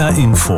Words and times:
HR 0.00 0.16
Info. 0.16 0.54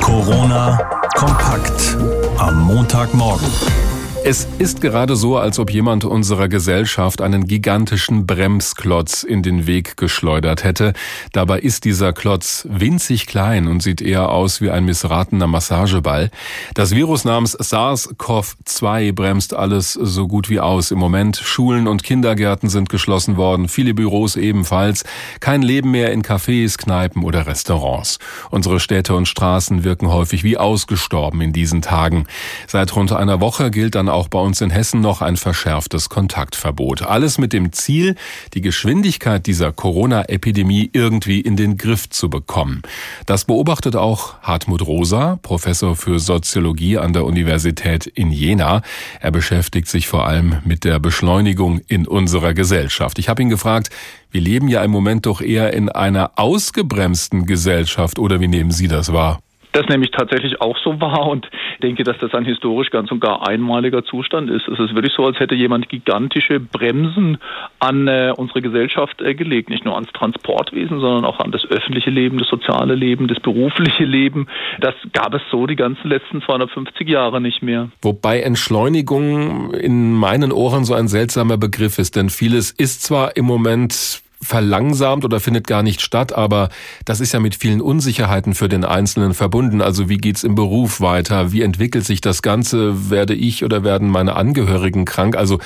Corona 0.00 0.78
kompakt 1.14 1.96
am 2.36 2.62
Montagmorgen. 2.62 3.87
Es 4.30 4.46
ist 4.58 4.82
gerade 4.82 5.16
so, 5.16 5.38
als 5.38 5.58
ob 5.58 5.70
jemand 5.70 6.04
unserer 6.04 6.48
Gesellschaft 6.48 7.22
einen 7.22 7.46
gigantischen 7.46 8.26
Bremsklotz 8.26 9.22
in 9.22 9.42
den 9.42 9.66
Weg 9.66 9.96
geschleudert 9.96 10.64
hätte. 10.64 10.92
Dabei 11.32 11.60
ist 11.60 11.86
dieser 11.86 12.12
Klotz 12.12 12.68
winzig 12.68 13.26
klein 13.26 13.68
und 13.68 13.82
sieht 13.82 14.02
eher 14.02 14.28
aus 14.28 14.60
wie 14.60 14.68
ein 14.68 14.84
missratener 14.84 15.46
Massageball. 15.46 16.30
Das 16.74 16.94
Virus 16.94 17.24
namens 17.24 17.58
SARS-CoV-2 17.58 19.14
bremst 19.14 19.54
alles 19.54 19.94
so 19.94 20.28
gut 20.28 20.50
wie 20.50 20.60
aus. 20.60 20.90
Im 20.90 20.98
Moment 20.98 21.38
Schulen 21.38 21.88
und 21.88 22.02
Kindergärten 22.02 22.68
sind 22.68 22.90
geschlossen 22.90 23.38
worden, 23.38 23.66
viele 23.66 23.94
Büros 23.94 24.36
ebenfalls. 24.36 25.04
Kein 25.40 25.62
Leben 25.62 25.90
mehr 25.90 26.12
in 26.12 26.22
Cafés, 26.22 26.76
Kneipen 26.76 27.24
oder 27.24 27.46
Restaurants. 27.46 28.18
Unsere 28.50 28.78
Städte 28.78 29.14
und 29.14 29.26
Straßen 29.26 29.84
wirken 29.84 30.08
häufig 30.08 30.44
wie 30.44 30.58
ausgestorben 30.58 31.40
in 31.40 31.54
diesen 31.54 31.80
Tagen. 31.80 32.26
Seit 32.66 32.94
rund 32.94 33.12
einer 33.12 33.40
Woche 33.40 33.70
gilt 33.70 33.94
dann 33.94 34.10
auch 34.10 34.17
bei 34.26 34.40
uns 34.40 34.60
in 34.60 34.70
Hessen 34.70 35.00
noch 35.00 35.22
ein 35.22 35.36
verschärftes 35.36 36.08
Kontaktverbot. 36.08 37.02
Alles 37.02 37.38
mit 37.38 37.52
dem 37.52 37.72
Ziel, 37.72 38.16
die 38.54 38.60
Geschwindigkeit 38.60 39.46
dieser 39.46 39.70
Corona-Epidemie 39.70 40.90
irgendwie 40.92 41.40
in 41.40 41.54
den 41.54 41.76
Griff 41.76 42.10
zu 42.10 42.28
bekommen. 42.28 42.82
Das 43.26 43.44
beobachtet 43.44 43.94
auch 43.94 44.42
Hartmut 44.42 44.84
Rosa, 44.84 45.38
Professor 45.42 45.94
für 45.94 46.18
Soziologie 46.18 46.98
an 46.98 47.12
der 47.12 47.24
Universität 47.24 48.08
in 48.08 48.32
Jena. 48.32 48.82
Er 49.20 49.30
beschäftigt 49.30 49.86
sich 49.86 50.08
vor 50.08 50.26
allem 50.26 50.56
mit 50.64 50.82
der 50.82 50.98
Beschleunigung 50.98 51.80
in 51.86 52.08
unserer 52.08 52.54
Gesellschaft. 52.54 53.20
Ich 53.20 53.28
habe 53.28 53.42
ihn 53.42 53.48
gefragt, 53.48 53.90
wir 54.32 54.40
leben 54.40 54.66
ja 54.66 54.82
im 54.82 54.90
Moment 54.90 55.26
doch 55.26 55.40
eher 55.40 55.72
in 55.72 55.88
einer 55.88 56.32
ausgebremsten 56.36 57.46
Gesellschaft, 57.46 58.18
oder 58.18 58.40
wie 58.40 58.48
nehmen 58.48 58.72
Sie 58.72 58.88
das 58.88 59.12
wahr? 59.12 59.40
Das 59.78 59.86
nämlich 59.86 60.10
tatsächlich 60.10 60.60
auch 60.60 60.76
so 60.82 61.00
war 61.00 61.28
und 61.28 61.48
denke, 61.84 62.02
dass 62.02 62.18
das 62.18 62.34
ein 62.34 62.44
historisch 62.44 62.90
ganz 62.90 63.12
und 63.12 63.20
gar 63.20 63.46
einmaliger 63.46 64.04
Zustand 64.04 64.50
ist. 64.50 64.66
Es 64.66 64.76
ist 64.76 64.92
wirklich 64.92 65.12
so, 65.14 65.24
als 65.24 65.38
hätte 65.38 65.54
jemand 65.54 65.88
gigantische 65.88 66.58
Bremsen 66.58 67.38
an 67.78 68.08
äh, 68.08 68.34
unsere 68.36 68.60
Gesellschaft 68.60 69.22
äh, 69.22 69.36
gelegt, 69.36 69.70
nicht 69.70 69.84
nur 69.84 69.94
ans 69.94 70.10
Transportwesen, 70.12 70.98
sondern 70.98 71.24
auch 71.24 71.38
an 71.38 71.52
das 71.52 71.64
öffentliche 71.64 72.10
Leben, 72.10 72.38
das 72.38 72.48
soziale 72.48 72.96
Leben, 72.96 73.28
das 73.28 73.38
berufliche 73.38 74.02
Leben. 74.04 74.48
Das 74.80 74.96
gab 75.12 75.32
es 75.34 75.42
so 75.48 75.68
die 75.68 75.76
ganzen 75.76 76.08
letzten 76.08 76.42
250 76.42 77.08
Jahre 77.08 77.40
nicht 77.40 77.62
mehr. 77.62 77.88
Wobei 78.02 78.40
Entschleunigung 78.40 79.74
in 79.74 80.12
meinen 80.12 80.50
Ohren 80.50 80.84
so 80.84 80.94
ein 80.94 81.06
seltsamer 81.06 81.56
Begriff 81.56 82.00
ist, 82.00 82.16
denn 82.16 82.30
vieles 82.30 82.72
ist 82.72 83.04
zwar 83.04 83.36
im 83.36 83.44
Moment 83.44 84.24
verlangsamt 84.42 85.24
oder 85.24 85.40
findet 85.40 85.66
gar 85.66 85.82
nicht 85.82 86.00
statt, 86.00 86.32
aber 86.32 86.68
das 87.04 87.20
ist 87.20 87.32
ja 87.32 87.40
mit 87.40 87.54
vielen 87.56 87.80
Unsicherheiten 87.80 88.54
für 88.54 88.68
den 88.68 88.84
Einzelnen 88.84 89.34
verbunden. 89.34 89.82
Also 89.82 90.08
wie 90.08 90.18
geht's 90.18 90.44
im 90.44 90.54
Beruf 90.54 91.00
weiter? 91.00 91.52
Wie 91.52 91.62
entwickelt 91.62 92.04
sich 92.04 92.20
das 92.20 92.42
Ganze? 92.42 93.10
Werde 93.10 93.34
ich 93.34 93.64
oder 93.64 93.84
werden 93.84 94.08
meine 94.08 94.36
Angehörigen 94.36 95.04
krank? 95.04 95.36
Also 95.36 95.58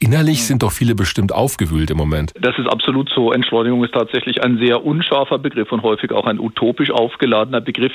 Innerlich 0.00 0.44
sind 0.44 0.62
doch 0.62 0.72
viele 0.72 0.94
bestimmt 0.94 1.32
aufgewühlt 1.32 1.90
im 1.90 1.96
Moment. 1.96 2.32
Das 2.38 2.58
ist 2.58 2.66
absolut 2.66 3.08
so. 3.08 3.32
Entschleunigung 3.32 3.82
ist 3.84 3.94
tatsächlich 3.94 4.42
ein 4.42 4.58
sehr 4.58 4.84
unscharfer 4.84 5.38
Begriff 5.38 5.72
und 5.72 5.82
häufig 5.82 6.12
auch 6.12 6.26
ein 6.26 6.38
utopisch 6.38 6.90
aufgeladener 6.90 7.60
Begriff. 7.60 7.92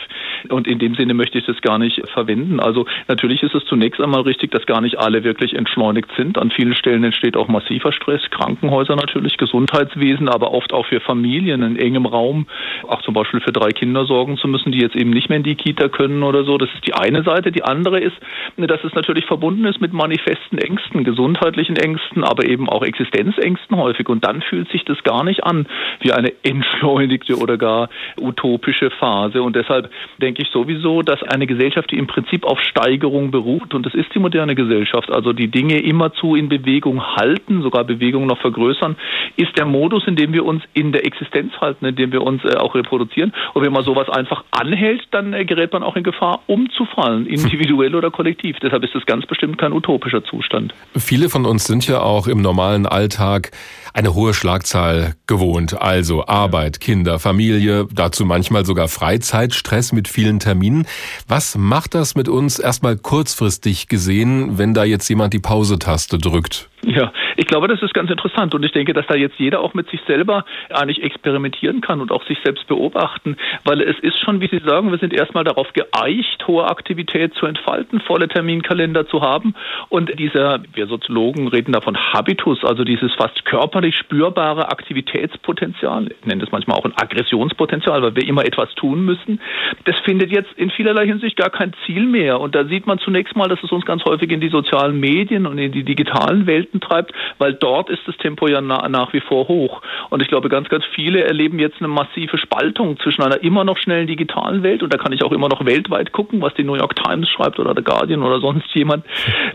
Und 0.49 0.67
in 0.67 0.79
dem 0.79 0.95
Sinne 0.95 1.13
möchte 1.13 1.37
ich 1.37 1.45
das 1.45 1.59
gar 1.61 1.77
nicht 1.77 2.01
verwenden. 2.09 2.59
Also 2.59 2.85
natürlich 3.07 3.43
ist 3.43 3.53
es 3.53 3.65
zunächst 3.65 4.01
einmal 4.01 4.21
richtig, 4.21 4.49
dass 4.51 4.65
gar 4.65 4.81
nicht 4.81 4.97
alle 4.97 5.23
wirklich 5.23 5.53
entschleunigt 5.53 6.09
sind. 6.17 6.37
An 6.39 6.49
vielen 6.51 6.73
Stellen 6.73 7.03
entsteht 7.03 7.35
auch 7.35 7.47
massiver 7.47 7.91
Stress. 7.91 8.21
Krankenhäuser 8.31 8.95
natürlich, 8.95 9.37
Gesundheitswesen, 9.37 10.29
aber 10.29 10.51
oft 10.53 10.73
auch 10.73 10.87
für 10.87 11.01
Familien 11.01 11.61
in 11.61 11.75
engem 11.75 12.05
Raum, 12.05 12.47
auch 12.87 13.01
zum 13.03 13.13
Beispiel 13.13 13.41
für 13.41 13.51
drei 13.51 13.69
Kinder 13.69 14.05
sorgen 14.05 14.37
zu 14.37 14.47
müssen, 14.47 14.71
die 14.71 14.79
jetzt 14.79 14.95
eben 14.95 15.11
nicht 15.11 15.29
mehr 15.29 15.37
in 15.37 15.43
die 15.43 15.55
Kita 15.55 15.89
können 15.89 16.23
oder 16.23 16.43
so. 16.45 16.57
Das 16.57 16.69
ist 16.73 16.87
die 16.87 16.93
eine 16.93 17.23
Seite. 17.23 17.51
Die 17.51 17.63
andere 17.63 17.99
ist, 17.99 18.15
dass 18.57 18.83
es 18.83 18.93
natürlich 18.93 19.25
verbunden 19.25 19.65
ist 19.65 19.81
mit 19.81 19.93
manifesten 19.93 20.57
Ängsten, 20.57 21.03
gesundheitlichen 21.03 21.75
Ängsten 21.75 21.88
Ängsten, 21.89 22.23
aber 22.23 22.45
eben 22.45 22.69
auch 22.69 22.83
Existenzängsten 22.83 23.75
häufig. 23.75 24.07
Und 24.09 24.25
dann 24.25 24.41
fühlt 24.41 24.69
sich 24.71 24.85
das 24.85 25.01
gar 25.03 25.23
nicht 25.23 25.43
an 25.43 25.67
wie 26.01 26.11
eine 26.11 26.31
entschleunigte 26.43 27.37
oder 27.37 27.57
gar 27.57 27.89
utopische 28.19 28.91
Phase. 28.91 29.41
Und 29.41 29.55
deshalb 29.55 29.91
denke 30.21 30.41
ich 30.43 30.49
sowieso, 30.49 31.01
dass 31.01 31.21
eine 31.23 31.47
Gesellschaft, 31.47 31.91
die 31.91 31.97
im 31.97 32.07
Prinzip 32.07 32.45
auf 32.45 32.59
Steigerung 32.61 33.31
beruht, 33.31 33.73
und 33.73 33.85
das 33.85 33.93
ist 33.93 34.13
die 34.13 34.19
moderne 34.19 34.55
Gesellschaft, 34.55 35.11
also 35.11 35.33
die 35.33 35.47
Dinge 35.47 35.79
immerzu 35.79 36.35
in 36.35 36.49
Bewegung 36.49 37.15
halten, 37.15 37.61
sogar 37.61 37.83
Bewegung 37.83 38.27
noch 38.27 38.39
vergrößern, 38.39 38.95
ist 39.35 39.57
der 39.57 39.65
Modus, 39.65 40.07
in 40.07 40.15
dem 40.15 40.33
wir 40.33 40.45
uns 40.45 40.63
in 40.73 40.91
der 40.91 41.05
Existenz 41.05 41.53
halten, 41.59 41.85
in 41.85 41.95
dem 41.95 42.11
wir 42.11 42.21
uns 42.21 42.43
äh, 42.43 42.55
auch 42.55 42.75
reproduzieren. 42.75 43.33
Und 43.53 43.63
wenn 43.63 43.73
man 43.73 43.83
sowas 43.83 44.09
einfach 44.09 44.43
anhält, 44.51 45.07
dann 45.11 45.33
äh, 45.33 45.45
gerät 45.45 45.73
man 45.73 45.83
auch 45.83 45.95
in 45.95 46.03
Gefahr, 46.03 46.41
umzufallen, 46.47 47.25
individuell 47.25 47.95
oder 47.95 48.11
kollektiv. 48.11 48.57
Deshalb 48.61 48.83
ist 48.83 48.95
das 48.95 49.05
ganz 49.05 49.25
bestimmt 49.25 49.57
kein 49.57 49.73
utopischer 49.73 50.23
Zustand. 50.23 50.73
Viele 50.95 51.29
von 51.29 51.45
uns 51.45 51.65
sind 51.65 51.78
sind 51.79 51.87
ja 51.93 52.01
auch 52.01 52.27
im 52.27 52.41
normalen 52.41 52.85
Alltag 52.85 53.51
eine 53.93 54.13
hohe 54.13 54.33
Schlagzahl 54.33 55.15
gewohnt. 55.27 55.81
Also 55.81 56.27
Arbeit, 56.27 56.81
Kinder, 56.81 57.19
Familie, 57.19 57.87
dazu 57.89 58.25
manchmal 58.25 58.65
sogar 58.65 58.89
Freizeitstress 58.89 59.93
mit 59.93 60.09
vielen 60.09 60.39
Terminen. 60.39 60.85
Was 61.29 61.55
macht 61.55 61.95
das 61.95 62.15
mit 62.15 62.27
uns 62.27 62.59
erstmal 62.59 62.97
kurzfristig 62.97 63.87
gesehen, 63.87 64.57
wenn 64.57 64.73
da 64.73 64.83
jetzt 64.83 65.07
jemand 65.07 65.33
die 65.33 65.39
Pause-Taste 65.39 66.17
drückt? 66.17 66.69
Ja, 66.85 67.11
ich 67.35 67.45
glaube, 67.45 67.67
das 67.67 67.81
ist 67.81 67.93
ganz 67.93 68.09
interessant. 68.09 68.55
Und 68.55 68.63
ich 68.63 68.71
denke, 68.71 68.93
dass 68.93 69.05
da 69.07 69.15
jetzt 69.15 69.37
jeder 69.37 69.59
auch 69.59 69.73
mit 69.73 69.89
sich 69.89 69.99
selber 70.07 70.45
eigentlich 70.69 71.03
experimentieren 71.03 71.81
kann 71.81 71.99
und 71.99 72.11
auch 72.11 72.23
sich 72.25 72.37
selbst 72.43 72.67
beobachten, 72.67 73.35
weil 73.65 73.81
es 73.81 73.99
ist 73.99 74.19
schon, 74.19 74.39
wie 74.39 74.47
Sie 74.47 74.59
sagen, 74.59 74.91
wir 74.91 74.97
sind 74.97 75.13
erstmal 75.13 75.43
darauf 75.43 75.67
geeicht, 75.73 76.47
hohe 76.47 76.65
Aktivität 76.65 77.33
zu 77.33 77.45
entfalten, 77.45 77.99
volle 77.99 78.27
Terminkalender 78.27 79.07
zu 79.07 79.21
haben. 79.21 79.55
Und 79.89 80.17
dieser, 80.17 80.61
wir 80.73 80.87
Soziologen 80.87 81.49
reden 81.49 81.73
davon 81.73 81.97
Habitus, 81.97 82.63
also 82.63 82.83
dieses 82.83 83.13
fast 83.15 83.43
körperlich 83.43 83.97
spürbare 83.97 84.69
Aktivitätspotenzial, 84.69 86.07
ich 86.07 86.25
nenne 86.25 86.41
das 86.41 86.51
manchmal 86.51 86.77
auch 86.77 86.85
ein 86.85 86.93
Aggressionspotenzial, 86.95 88.01
weil 88.01 88.15
wir 88.15 88.27
immer 88.27 88.45
etwas 88.45 88.73
tun 88.75 89.03
müssen, 89.03 89.41
das 89.83 89.97
findet 89.99 90.31
jetzt 90.31 90.51
in 90.55 90.69
vielerlei 90.71 91.05
Hinsicht 91.05 91.35
gar 91.35 91.49
kein 91.49 91.73
Ziel 91.85 92.05
mehr. 92.05 92.39
Und 92.39 92.55
da 92.55 92.65
sieht 92.65 92.87
man 92.87 92.99
zunächst 92.99 93.35
mal, 93.35 93.49
dass 93.49 93.61
es 93.63 93.71
uns 93.71 93.85
ganz 93.85 94.05
häufig 94.05 94.31
in 94.31 94.39
die 94.39 94.49
sozialen 94.49 94.99
Medien 94.99 95.45
und 95.45 95.57
in 95.57 95.71
die 95.71 95.83
digitalen 95.83 96.47
Welten 96.47 96.68
Welten 96.69 96.79
treibt, 96.79 97.11
weil 97.37 97.53
dort 97.53 97.89
ist 97.89 98.01
das 98.05 98.15
Tempo 98.17 98.47
ja 98.47 98.61
na, 98.61 98.87
nach 98.89 99.13
wie 99.13 99.19
vor 99.19 99.47
hoch. 99.47 99.81
Und 100.09 100.21
ich 100.21 100.27
glaube, 100.27 100.49
ganz, 100.49 100.69
ganz 100.69 100.85
viele 100.93 101.23
erleben 101.23 101.59
jetzt 101.59 101.79
eine 101.79 101.87
massive 101.87 102.37
Spaltung 102.37 102.97
zwischen 102.99 103.23
einer 103.23 103.41
immer 103.43 103.63
noch 103.63 103.77
schnellen 103.77 104.07
digitalen 104.07 104.63
Welt 104.63 104.83
und 104.83 104.93
da 104.93 104.97
kann 104.97 105.11
ich 105.11 105.23
auch 105.23 105.31
immer 105.31 105.49
noch 105.49 105.65
weltweit 105.65 106.11
gucken, 106.11 106.41
was 106.41 106.53
die 106.53 106.63
New 106.63 106.75
York 106.75 106.95
Times 106.95 107.29
schreibt 107.29 107.59
oder 107.59 107.73
The 107.75 107.83
Guardian 107.83 108.23
oder 108.23 108.39
sonst 108.39 108.73
jemand 108.73 109.05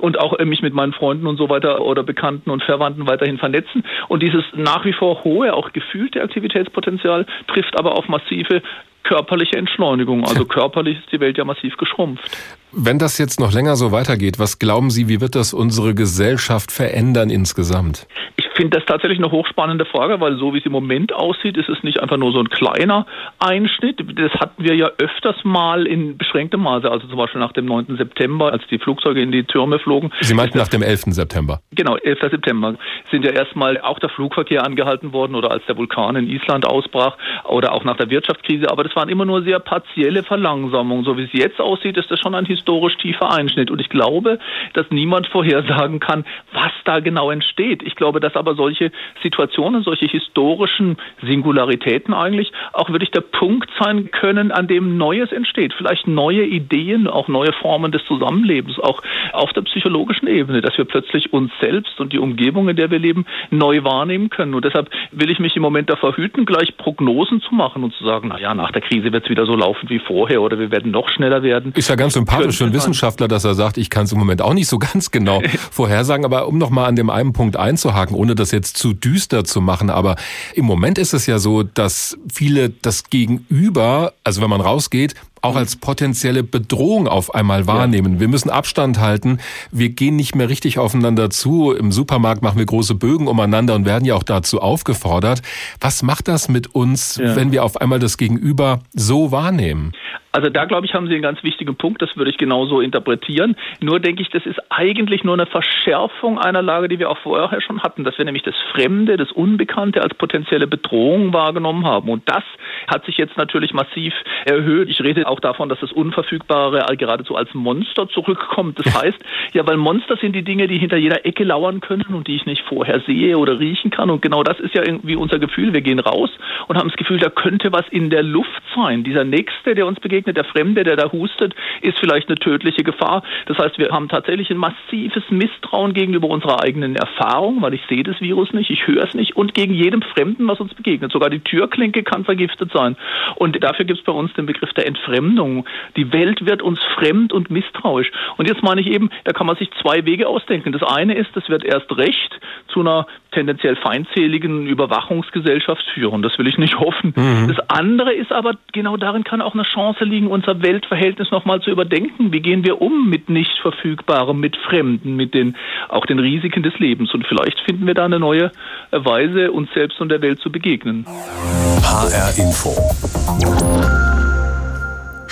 und 0.00 0.18
auch 0.18 0.38
äh, 0.38 0.44
mich 0.44 0.62
mit 0.62 0.74
meinen 0.74 0.92
Freunden 0.92 1.26
und 1.26 1.36
so 1.36 1.48
weiter 1.48 1.80
oder 1.80 2.02
Bekannten 2.02 2.50
und 2.50 2.62
Verwandten 2.62 3.06
weiterhin 3.06 3.38
vernetzen. 3.38 3.84
Und 4.08 4.22
dieses 4.22 4.44
nach 4.54 4.84
wie 4.84 4.92
vor 4.92 5.24
hohe, 5.24 5.54
auch 5.54 5.72
gefühlte 5.72 6.22
Aktivitätspotenzial 6.22 7.26
trifft 7.46 7.78
aber 7.78 7.96
auf 7.96 8.08
massive 8.08 8.62
körperliche 9.04 9.56
Entschleunigung. 9.56 10.24
Also 10.24 10.44
körperlich 10.44 10.98
ist 10.98 11.12
die 11.12 11.20
Welt 11.20 11.38
ja 11.38 11.44
massiv 11.44 11.76
geschrumpft. 11.76 12.36
Wenn 12.72 12.98
das 12.98 13.18
jetzt 13.18 13.38
noch 13.38 13.52
länger 13.52 13.76
so 13.76 13.92
weitergeht, 13.92 14.38
was 14.38 14.58
glauben 14.58 14.90
Sie, 14.90 15.08
wie 15.08 15.20
wird 15.20 15.36
das 15.36 15.54
unsere 15.54 15.94
Gesellschaft 15.94 16.72
verändern 16.72 17.30
insgesamt? 17.30 18.08
Ich 18.36 18.43
finde 18.54 18.78
das 18.78 18.86
tatsächlich 18.86 19.18
eine 19.18 19.30
hochspannende 19.30 19.84
Frage, 19.84 20.20
weil 20.20 20.36
so 20.36 20.54
wie 20.54 20.58
es 20.58 20.66
im 20.66 20.72
Moment 20.72 21.12
aussieht, 21.12 21.56
ist 21.56 21.68
es 21.68 21.82
nicht 21.82 22.00
einfach 22.00 22.16
nur 22.16 22.32
so 22.32 22.40
ein 22.40 22.48
kleiner 22.48 23.06
Einschnitt. 23.38 24.04
Das 24.18 24.32
hatten 24.40 24.62
wir 24.62 24.74
ja 24.74 24.90
öfters 24.98 25.36
mal 25.44 25.86
in 25.86 26.16
beschränktem 26.16 26.62
Maße, 26.62 26.90
also 26.90 27.06
zum 27.06 27.16
Beispiel 27.16 27.40
nach 27.40 27.52
dem 27.52 27.66
9. 27.66 27.96
September, 27.96 28.52
als 28.52 28.62
die 28.70 28.78
Flugzeuge 28.78 29.20
in 29.20 29.32
die 29.32 29.44
Türme 29.44 29.78
flogen. 29.78 30.12
Sie 30.20 30.34
meinten 30.34 30.58
nach 30.58 30.68
dem 30.68 30.82
11. 30.82 31.04
September? 31.14 31.60
Genau, 31.72 31.96
11. 31.96 32.20
September 32.30 32.76
sind 33.10 33.24
ja 33.24 33.32
erstmal 33.32 33.80
auch 33.80 33.98
der 33.98 34.08
Flugverkehr 34.10 34.64
angehalten 34.64 35.12
worden 35.12 35.34
oder 35.34 35.50
als 35.50 35.64
der 35.66 35.76
Vulkan 35.76 36.16
in 36.16 36.28
Island 36.28 36.66
ausbrach 36.66 37.16
oder 37.44 37.72
auch 37.72 37.84
nach 37.84 37.96
der 37.96 38.10
Wirtschaftskrise. 38.10 38.70
Aber 38.70 38.84
das 38.84 38.94
waren 38.96 39.08
immer 39.08 39.24
nur 39.24 39.42
sehr 39.42 39.58
partielle 39.58 40.22
Verlangsamungen. 40.22 41.04
So 41.04 41.16
wie 41.16 41.24
es 41.24 41.32
jetzt 41.32 41.60
aussieht, 41.60 41.96
ist 41.96 42.10
das 42.10 42.20
schon 42.20 42.34
ein 42.34 42.44
historisch 42.44 42.96
tiefer 42.98 43.32
Einschnitt. 43.32 43.70
Und 43.70 43.80
ich 43.80 43.88
glaube, 43.88 44.38
dass 44.74 44.86
niemand 44.90 45.26
vorhersagen 45.28 46.00
kann, 46.00 46.24
was 46.52 46.72
da 46.84 47.00
genau 47.00 47.30
entsteht. 47.30 47.82
Ich 47.82 47.96
glaube, 47.96 48.20
dass 48.20 48.36
aber 48.36 48.43
solche 48.52 48.92
Situationen, 49.22 49.82
solche 49.82 50.06
historischen 50.06 50.98
Singularitäten 51.22 52.12
eigentlich 52.12 52.52
auch 52.74 52.90
wirklich 52.90 53.10
der 53.10 53.22
Punkt 53.22 53.70
sein 53.80 54.10
können, 54.10 54.52
an 54.52 54.66
dem 54.66 54.98
Neues 54.98 55.32
entsteht. 55.32 55.72
Vielleicht 55.72 56.06
neue 56.06 56.44
Ideen, 56.44 57.08
auch 57.08 57.28
neue 57.28 57.52
Formen 57.54 57.92
des 57.92 58.04
Zusammenlebens, 58.04 58.78
auch 58.78 59.00
auf 59.32 59.52
der 59.54 59.62
psychologischen 59.62 60.28
Ebene, 60.28 60.60
dass 60.60 60.76
wir 60.76 60.84
plötzlich 60.84 61.32
uns 61.32 61.50
selbst 61.60 61.98
und 62.00 62.12
die 62.12 62.18
Umgebung, 62.18 62.68
in 62.68 62.76
der 62.76 62.90
wir 62.90 62.98
leben, 62.98 63.24
neu 63.50 63.84
wahrnehmen 63.84 64.28
können. 64.28 64.54
Und 64.54 64.64
deshalb 64.64 64.90
will 65.12 65.30
ich 65.30 65.38
mich 65.38 65.56
im 65.56 65.62
Moment 65.62 65.88
davor 65.88 66.16
hüten, 66.16 66.44
gleich 66.44 66.76
Prognosen 66.76 67.40
zu 67.40 67.54
machen 67.54 67.84
und 67.84 67.94
zu 67.94 68.04
sagen, 68.04 68.28
na 68.28 68.38
ja, 68.38 68.54
nach 68.54 68.72
der 68.72 68.82
Krise 68.82 69.12
wird 69.12 69.24
es 69.24 69.30
wieder 69.30 69.46
so 69.46 69.54
laufen 69.54 69.88
wie 69.88 69.98
vorher 69.98 70.42
oder 70.42 70.58
wir 70.58 70.70
werden 70.70 70.90
noch 70.90 71.08
schneller 71.08 71.42
werden. 71.42 71.72
Ist 71.74 71.88
ja 71.88 71.96
ganz 71.96 72.14
sympathisch 72.14 72.58
für 72.58 72.64
einen 72.64 72.74
Wissenschaftler, 72.74 73.28
dass 73.28 73.44
er 73.44 73.54
sagt, 73.54 73.78
ich 73.78 73.90
kann 73.90 74.04
es 74.04 74.12
im 74.12 74.18
Moment 74.18 74.42
auch 74.42 74.54
nicht 74.54 74.68
so 74.68 74.78
ganz 74.78 75.10
genau 75.10 75.40
vorhersagen, 75.70 76.24
aber 76.24 76.48
um 76.48 76.58
noch 76.58 76.70
mal 76.70 76.86
an 76.86 76.96
dem 76.96 77.10
einen 77.10 77.32
Punkt 77.32 77.56
einzuhaken, 77.56 78.16
ohne 78.16 78.33
ohne 78.34 78.42
das 78.42 78.50
jetzt 78.50 78.76
zu 78.76 78.92
düster 78.92 79.44
zu 79.44 79.60
machen, 79.60 79.90
aber 79.90 80.16
im 80.54 80.64
Moment 80.64 80.98
ist 80.98 81.14
es 81.14 81.26
ja 81.26 81.38
so, 81.38 81.62
dass 81.62 82.18
viele 82.32 82.70
das 82.70 83.04
Gegenüber, 83.04 84.12
also 84.24 84.42
wenn 84.42 84.50
man 84.50 84.60
rausgeht, 84.60 85.14
auch 85.40 85.56
als 85.56 85.76
potenzielle 85.76 86.42
Bedrohung 86.42 87.06
auf 87.06 87.34
einmal 87.34 87.66
wahrnehmen. 87.66 88.14
Ja. 88.14 88.20
Wir 88.20 88.28
müssen 88.28 88.48
Abstand 88.48 88.98
halten. 88.98 89.38
Wir 89.70 89.90
gehen 89.90 90.16
nicht 90.16 90.34
mehr 90.34 90.48
richtig 90.48 90.78
aufeinander 90.78 91.28
zu. 91.28 91.72
Im 91.72 91.92
Supermarkt 91.92 92.42
machen 92.42 92.58
wir 92.58 92.64
große 92.64 92.94
Bögen 92.94 93.28
umeinander 93.28 93.74
und 93.74 93.84
werden 93.84 94.06
ja 94.06 94.14
auch 94.14 94.22
dazu 94.22 94.60
aufgefordert. 94.60 95.42
Was 95.80 96.02
macht 96.02 96.28
das 96.28 96.48
mit 96.48 96.74
uns, 96.74 97.16
ja. 97.16 97.36
wenn 97.36 97.52
wir 97.52 97.62
auf 97.62 97.78
einmal 97.78 97.98
das 97.98 98.16
Gegenüber 98.16 98.80
so 98.94 99.32
wahrnehmen? 99.32 99.92
Also 100.34 100.50
da, 100.50 100.64
glaube 100.64 100.84
ich, 100.84 100.94
haben 100.94 101.06
Sie 101.06 101.12
einen 101.12 101.22
ganz 101.22 101.44
wichtigen 101.44 101.76
Punkt. 101.76 102.02
Das 102.02 102.16
würde 102.16 102.28
ich 102.28 102.38
genauso 102.38 102.80
interpretieren. 102.80 103.54
Nur 103.80 104.00
denke 104.00 104.20
ich, 104.20 104.30
das 104.30 104.44
ist 104.46 104.60
eigentlich 104.68 105.22
nur 105.22 105.34
eine 105.34 105.46
Verschärfung 105.46 106.40
einer 106.40 106.60
Lage, 106.60 106.88
die 106.88 106.98
wir 106.98 107.08
auch 107.08 107.18
vorher 107.18 107.60
schon 107.60 107.84
hatten, 107.84 108.02
dass 108.02 108.18
wir 108.18 108.24
nämlich 108.24 108.42
das 108.42 108.56
Fremde, 108.72 109.16
das 109.16 109.30
Unbekannte 109.30 110.02
als 110.02 110.12
potenzielle 110.14 110.66
Bedrohung 110.66 111.32
wahrgenommen 111.32 111.86
haben. 111.86 112.08
Und 112.08 112.28
das 112.28 112.42
hat 112.88 113.04
sich 113.04 113.16
jetzt 113.16 113.36
natürlich 113.36 113.74
massiv 113.74 114.12
erhöht. 114.44 114.88
Ich 114.90 115.00
rede 115.00 115.28
auch 115.28 115.38
davon, 115.38 115.68
dass 115.68 115.78
das 115.78 115.92
Unverfügbare 115.92 116.96
geradezu 116.96 117.36
als 117.36 117.54
Monster 117.54 118.08
zurückkommt. 118.08 118.80
Das 118.84 118.92
heißt, 118.92 119.18
ja, 119.52 119.64
weil 119.64 119.76
Monster 119.76 120.16
sind 120.16 120.34
die 120.34 120.42
Dinge, 120.42 120.66
die 120.66 120.78
hinter 120.78 120.96
jeder 120.96 121.24
Ecke 121.24 121.44
lauern 121.44 121.80
können 121.80 122.12
und 122.12 122.26
die 122.26 122.34
ich 122.34 122.44
nicht 122.44 122.64
vorher 122.68 122.98
sehe 123.06 123.38
oder 123.38 123.60
riechen 123.60 123.92
kann. 123.92 124.10
Und 124.10 124.20
genau 124.20 124.42
das 124.42 124.58
ist 124.58 124.74
ja 124.74 124.82
irgendwie 124.84 125.14
unser 125.14 125.38
Gefühl. 125.38 125.72
Wir 125.72 125.82
gehen 125.82 126.00
raus 126.00 126.30
und 126.66 126.76
haben 126.76 126.88
das 126.88 126.96
Gefühl, 126.96 127.18
da 127.18 127.30
könnte 127.30 127.70
was 127.70 127.86
in 127.90 128.10
der 128.10 128.24
Luft 128.24 128.62
sein. 128.74 129.04
Dieser 129.04 129.22
Nächste, 129.22 129.76
der 129.76 129.86
uns 129.86 130.00
begegnet, 130.00 130.23
begegnet, 130.24 130.36
der 130.36 130.44
Fremde, 130.44 130.84
der 130.84 130.96
da 130.96 131.12
hustet, 131.12 131.54
ist 131.82 131.98
vielleicht 131.98 132.28
eine 132.28 132.36
tödliche 132.36 132.82
Gefahr. 132.82 133.22
Das 133.46 133.58
heißt, 133.58 133.78
wir 133.78 133.90
haben 133.90 134.08
tatsächlich 134.08 134.50
ein 134.50 134.56
massives 134.56 135.22
Misstrauen 135.30 135.92
gegenüber 135.92 136.28
unserer 136.28 136.62
eigenen 136.62 136.96
Erfahrung, 136.96 137.62
weil 137.62 137.74
ich 137.74 137.82
sehe 137.88 138.02
das 138.02 138.20
Virus 138.20 138.52
nicht, 138.52 138.70
ich 138.70 138.86
höre 138.86 139.04
es 139.04 139.14
nicht 139.14 139.36
und 139.36 139.54
gegen 139.54 139.74
jedem 139.74 140.02
Fremden, 140.02 140.46
was 140.48 140.60
uns 140.60 140.74
begegnet. 140.74 141.12
Sogar 141.12 141.30
die 141.30 141.40
Türklinke 141.40 142.02
kann 142.02 142.24
vergiftet 142.24 142.72
sein. 142.72 142.96
Und 143.36 143.62
dafür 143.62 143.84
gibt 143.84 144.00
es 144.00 144.04
bei 144.04 144.12
uns 144.12 144.32
den 144.34 144.46
Begriff 144.46 144.72
der 144.72 144.86
Entfremdung. 144.86 145.66
Die 145.96 146.12
Welt 146.12 146.46
wird 146.46 146.62
uns 146.62 146.80
fremd 146.96 147.32
und 147.32 147.50
misstrauisch. 147.50 148.10
Und 148.36 148.48
jetzt 148.48 148.62
meine 148.62 148.80
ich 148.80 148.88
eben, 148.88 149.10
da 149.24 149.32
kann 149.32 149.46
man 149.46 149.56
sich 149.56 149.70
zwei 149.80 150.04
Wege 150.04 150.26
ausdenken. 150.28 150.72
Das 150.72 150.82
eine 150.82 151.14
ist, 151.14 151.30
das 151.34 151.48
wird 151.48 151.64
erst 151.64 151.96
recht 151.96 152.40
zu 152.68 152.80
einer 152.80 153.06
tendenziell 153.34 153.76
feindseligen 153.76 154.66
Überwachungsgesellschaft 154.66 155.84
führen. 155.92 156.22
Das 156.22 156.38
will 156.38 156.46
ich 156.46 156.56
nicht 156.56 156.78
hoffen. 156.78 157.12
Mhm. 157.16 157.48
Das 157.48 157.68
andere 157.68 158.12
ist 158.12 158.32
aber, 158.32 158.54
genau 158.72 158.96
darin 158.96 159.24
kann 159.24 159.42
auch 159.42 159.54
eine 159.54 159.64
Chance 159.64 160.04
liegen, 160.04 160.13
unser 160.22 160.62
Weltverhältnis 160.62 161.30
nochmal 161.30 161.60
zu 161.60 161.70
überdenken. 161.70 162.32
Wie 162.32 162.40
gehen 162.40 162.64
wir 162.64 162.80
um 162.80 163.08
mit 163.08 163.28
nicht 163.28 163.58
verfügbarem, 163.60 164.38
mit 164.38 164.56
Fremden, 164.56 165.16
mit 165.16 165.34
den, 165.34 165.56
auch 165.88 166.06
den 166.06 166.18
Risiken 166.18 166.62
des 166.62 166.78
Lebens? 166.78 167.12
Und 167.14 167.26
vielleicht 167.26 167.60
finden 167.60 167.86
wir 167.86 167.94
da 167.94 168.04
eine 168.04 168.20
neue 168.20 168.50
Weise, 168.90 169.52
uns 169.52 169.68
selbst 169.74 170.00
und 170.00 170.08
der 170.08 170.22
Welt 170.22 170.40
zu 170.40 170.50
begegnen. 170.50 171.04
HR 171.06 172.38
Info. 172.38 174.13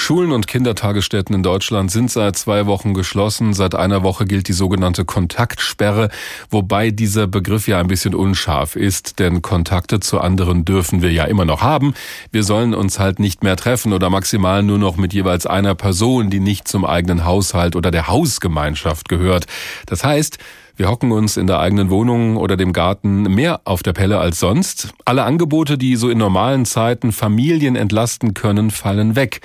Schulen 0.02 0.32
und 0.32 0.48
Kindertagesstätten 0.48 1.32
in 1.32 1.44
Deutschland 1.44 1.92
sind 1.92 2.10
seit 2.10 2.36
zwei 2.36 2.66
Wochen 2.66 2.92
geschlossen. 2.92 3.54
Seit 3.54 3.76
einer 3.76 4.02
Woche 4.02 4.24
gilt 4.24 4.48
die 4.48 4.52
sogenannte 4.52 5.04
Kontaktsperre, 5.04 6.08
wobei 6.50 6.90
dieser 6.90 7.28
Begriff 7.28 7.68
ja 7.68 7.78
ein 7.78 7.86
bisschen 7.86 8.12
unscharf 8.12 8.74
ist, 8.74 9.20
denn 9.20 9.42
Kontakte 9.42 10.00
zu 10.00 10.20
anderen 10.20 10.64
dürfen 10.64 11.02
wir 11.02 11.12
ja 11.12 11.26
immer 11.26 11.44
noch 11.44 11.62
haben. 11.62 11.94
Wir 12.32 12.42
sollen 12.42 12.74
uns 12.74 12.98
halt 12.98 13.20
nicht 13.20 13.44
mehr 13.44 13.54
treffen 13.54 13.92
oder 13.92 14.10
maximal 14.10 14.64
nur 14.64 14.76
noch 14.76 14.96
mit 14.96 15.14
jeweils 15.14 15.46
einer 15.46 15.76
Person, 15.76 16.30
die 16.30 16.40
nicht 16.40 16.66
zum 16.66 16.84
eigenen 16.84 17.24
Haushalt 17.24 17.76
oder 17.76 17.92
der 17.92 18.08
Hausgemeinschaft 18.08 19.08
gehört. 19.08 19.46
Das 19.86 20.02
heißt, 20.02 20.38
wir 20.74 20.90
hocken 20.90 21.12
uns 21.12 21.36
in 21.36 21.46
der 21.46 21.60
eigenen 21.60 21.90
Wohnung 21.90 22.38
oder 22.38 22.56
dem 22.56 22.72
Garten 22.72 23.22
mehr 23.22 23.60
auf 23.66 23.84
der 23.84 23.92
Pelle 23.92 24.18
als 24.18 24.40
sonst. 24.40 24.94
Alle 25.04 25.22
Angebote, 25.22 25.78
die 25.78 25.94
so 25.94 26.10
in 26.10 26.18
normalen 26.18 26.64
Zeiten 26.64 27.12
Familien 27.12 27.76
entlasten 27.76 28.34
können, 28.34 28.72
fallen 28.72 29.14
weg. 29.14 29.42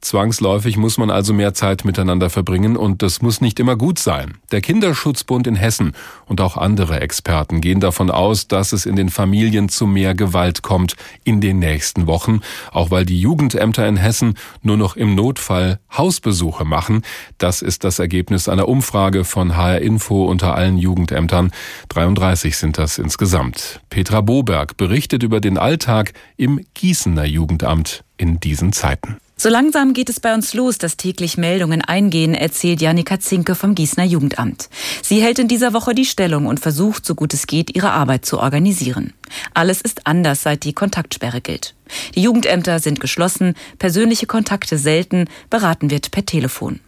Zwangsläufig 0.00 0.76
muss 0.76 0.98
man 0.98 1.10
also 1.10 1.32
mehr 1.32 1.54
Zeit 1.54 1.84
miteinander 1.84 2.30
verbringen 2.30 2.76
und 2.76 3.02
das 3.02 3.22
muss 3.22 3.40
nicht 3.40 3.58
immer 3.60 3.76
gut 3.76 3.98
sein. 3.98 4.34
Der 4.52 4.60
Kinderschutzbund 4.60 5.46
in 5.46 5.56
Hessen 5.56 5.92
und 6.26 6.40
auch 6.40 6.56
andere 6.56 7.00
Experten 7.00 7.60
gehen 7.60 7.80
davon 7.80 8.10
aus, 8.10 8.48
dass 8.48 8.72
es 8.72 8.86
in 8.86 8.96
den 8.96 9.08
Familien 9.08 9.68
zu 9.68 9.86
mehr 9.86 10.14
Gewalt 10.14 10.62
kommt 10.62 10.96
in 11.24 11.40
den 11.40 11.58
nächsten 11.58 12.06
Wochen, 12.06 12.40
auch 12.72 12.90
weil 12.90 13.04
die 13.04 13.20
Jugendämter 13.20 13.86
in 13.86 13.96
Hessen 13.96 14.34
nur 14.62 14.76
noch 14.76 14.96
im 14.96 15.14
Notfall 15.14 15.78
Hausbesuche 15.96 16.64
machen. 16.64 17.02
Das 17.38 17.62
ist 17.62 17.84
das 17.84 17.98
Ergebnis 17.98 18.48
einer 18.48 18.68
Umfrage 18.68 19.24
von 19.24 19.56
HR 19.56 19.80
Info 19.80 20.24
unter 20.24 20.54
allen 20.54 20.78
Jugendämtern. 20.78 21.50
33 21.88 22.56
sind 22.56 22.78
das 22.78 22.98
insgesamt. 22.98 23.80
Petra 23.90 24.20
Boberg 24.20 24.76
berichtet 24.76 25.22
über 25.22 25.40
den 25.40 25.58
Alltag 25.58 26.12
im 26.36 26.60
Gießener 26.74 27.24
Jugendamt 27.24 28.04
in 28.16 28.40
diesen 28.40 28.72
Zeiten. 28.72 29.16
So 29.38 29.50
langsam 29.50 29.92
geht 29.92 30.08
es 30.08 30.18
bei 30.18 30.32
uns 30.32 30.54
los, 30.54 30.78
dass 30.78 30.96
täglich 30.96 31.36
Meldungen 31.36 31.82
eingehen, 31.82 32.34
erzählt 32.34 32.80
Janika 32.80 33.20
Zinke 33.20 33.54
vom 33.54 33.74
Gießener 33.74 34.06
Jugendamt. 34.06 34.70
Sie 35.02 35.20
hält 35.20 35.38
in 35.38 35.46
dieser 35.46 35.74
Woche 35.74 35.94
die 35.94 36.06
Stellung 36.06 36.46
und 36.46 36.58
versucht, 36.58 37.04
so 37.04 37.14
gut 37.14 37.34
es 37.34 37.46
geht, 37.46 37.76
ihre 37.76 37.90
Arbeit 37.90 38.24
zu 38.24 38.40
organisieren. 38.40 39.12
Alles 39.52 39.82
ist 39.82 40.06
anders, 40.06 40.42
seit 40.42 40.64
die 40.64 40.72
Kontaktsperre 40.72 41.42
gilt. 41.42 41.74
Die 42.14 42.22
Jugendämter 42.22 42.78
sind 42.78 42.98
geschlossen, 42.98 43.52
persönliche 43.78 44.24
Kontakte 44.24 44.78
selten, 44.78 45.26
beraten 45.50 45.90
wird 45.90 46.12
per 46.12 46.24
Telefon. 46.24 46.80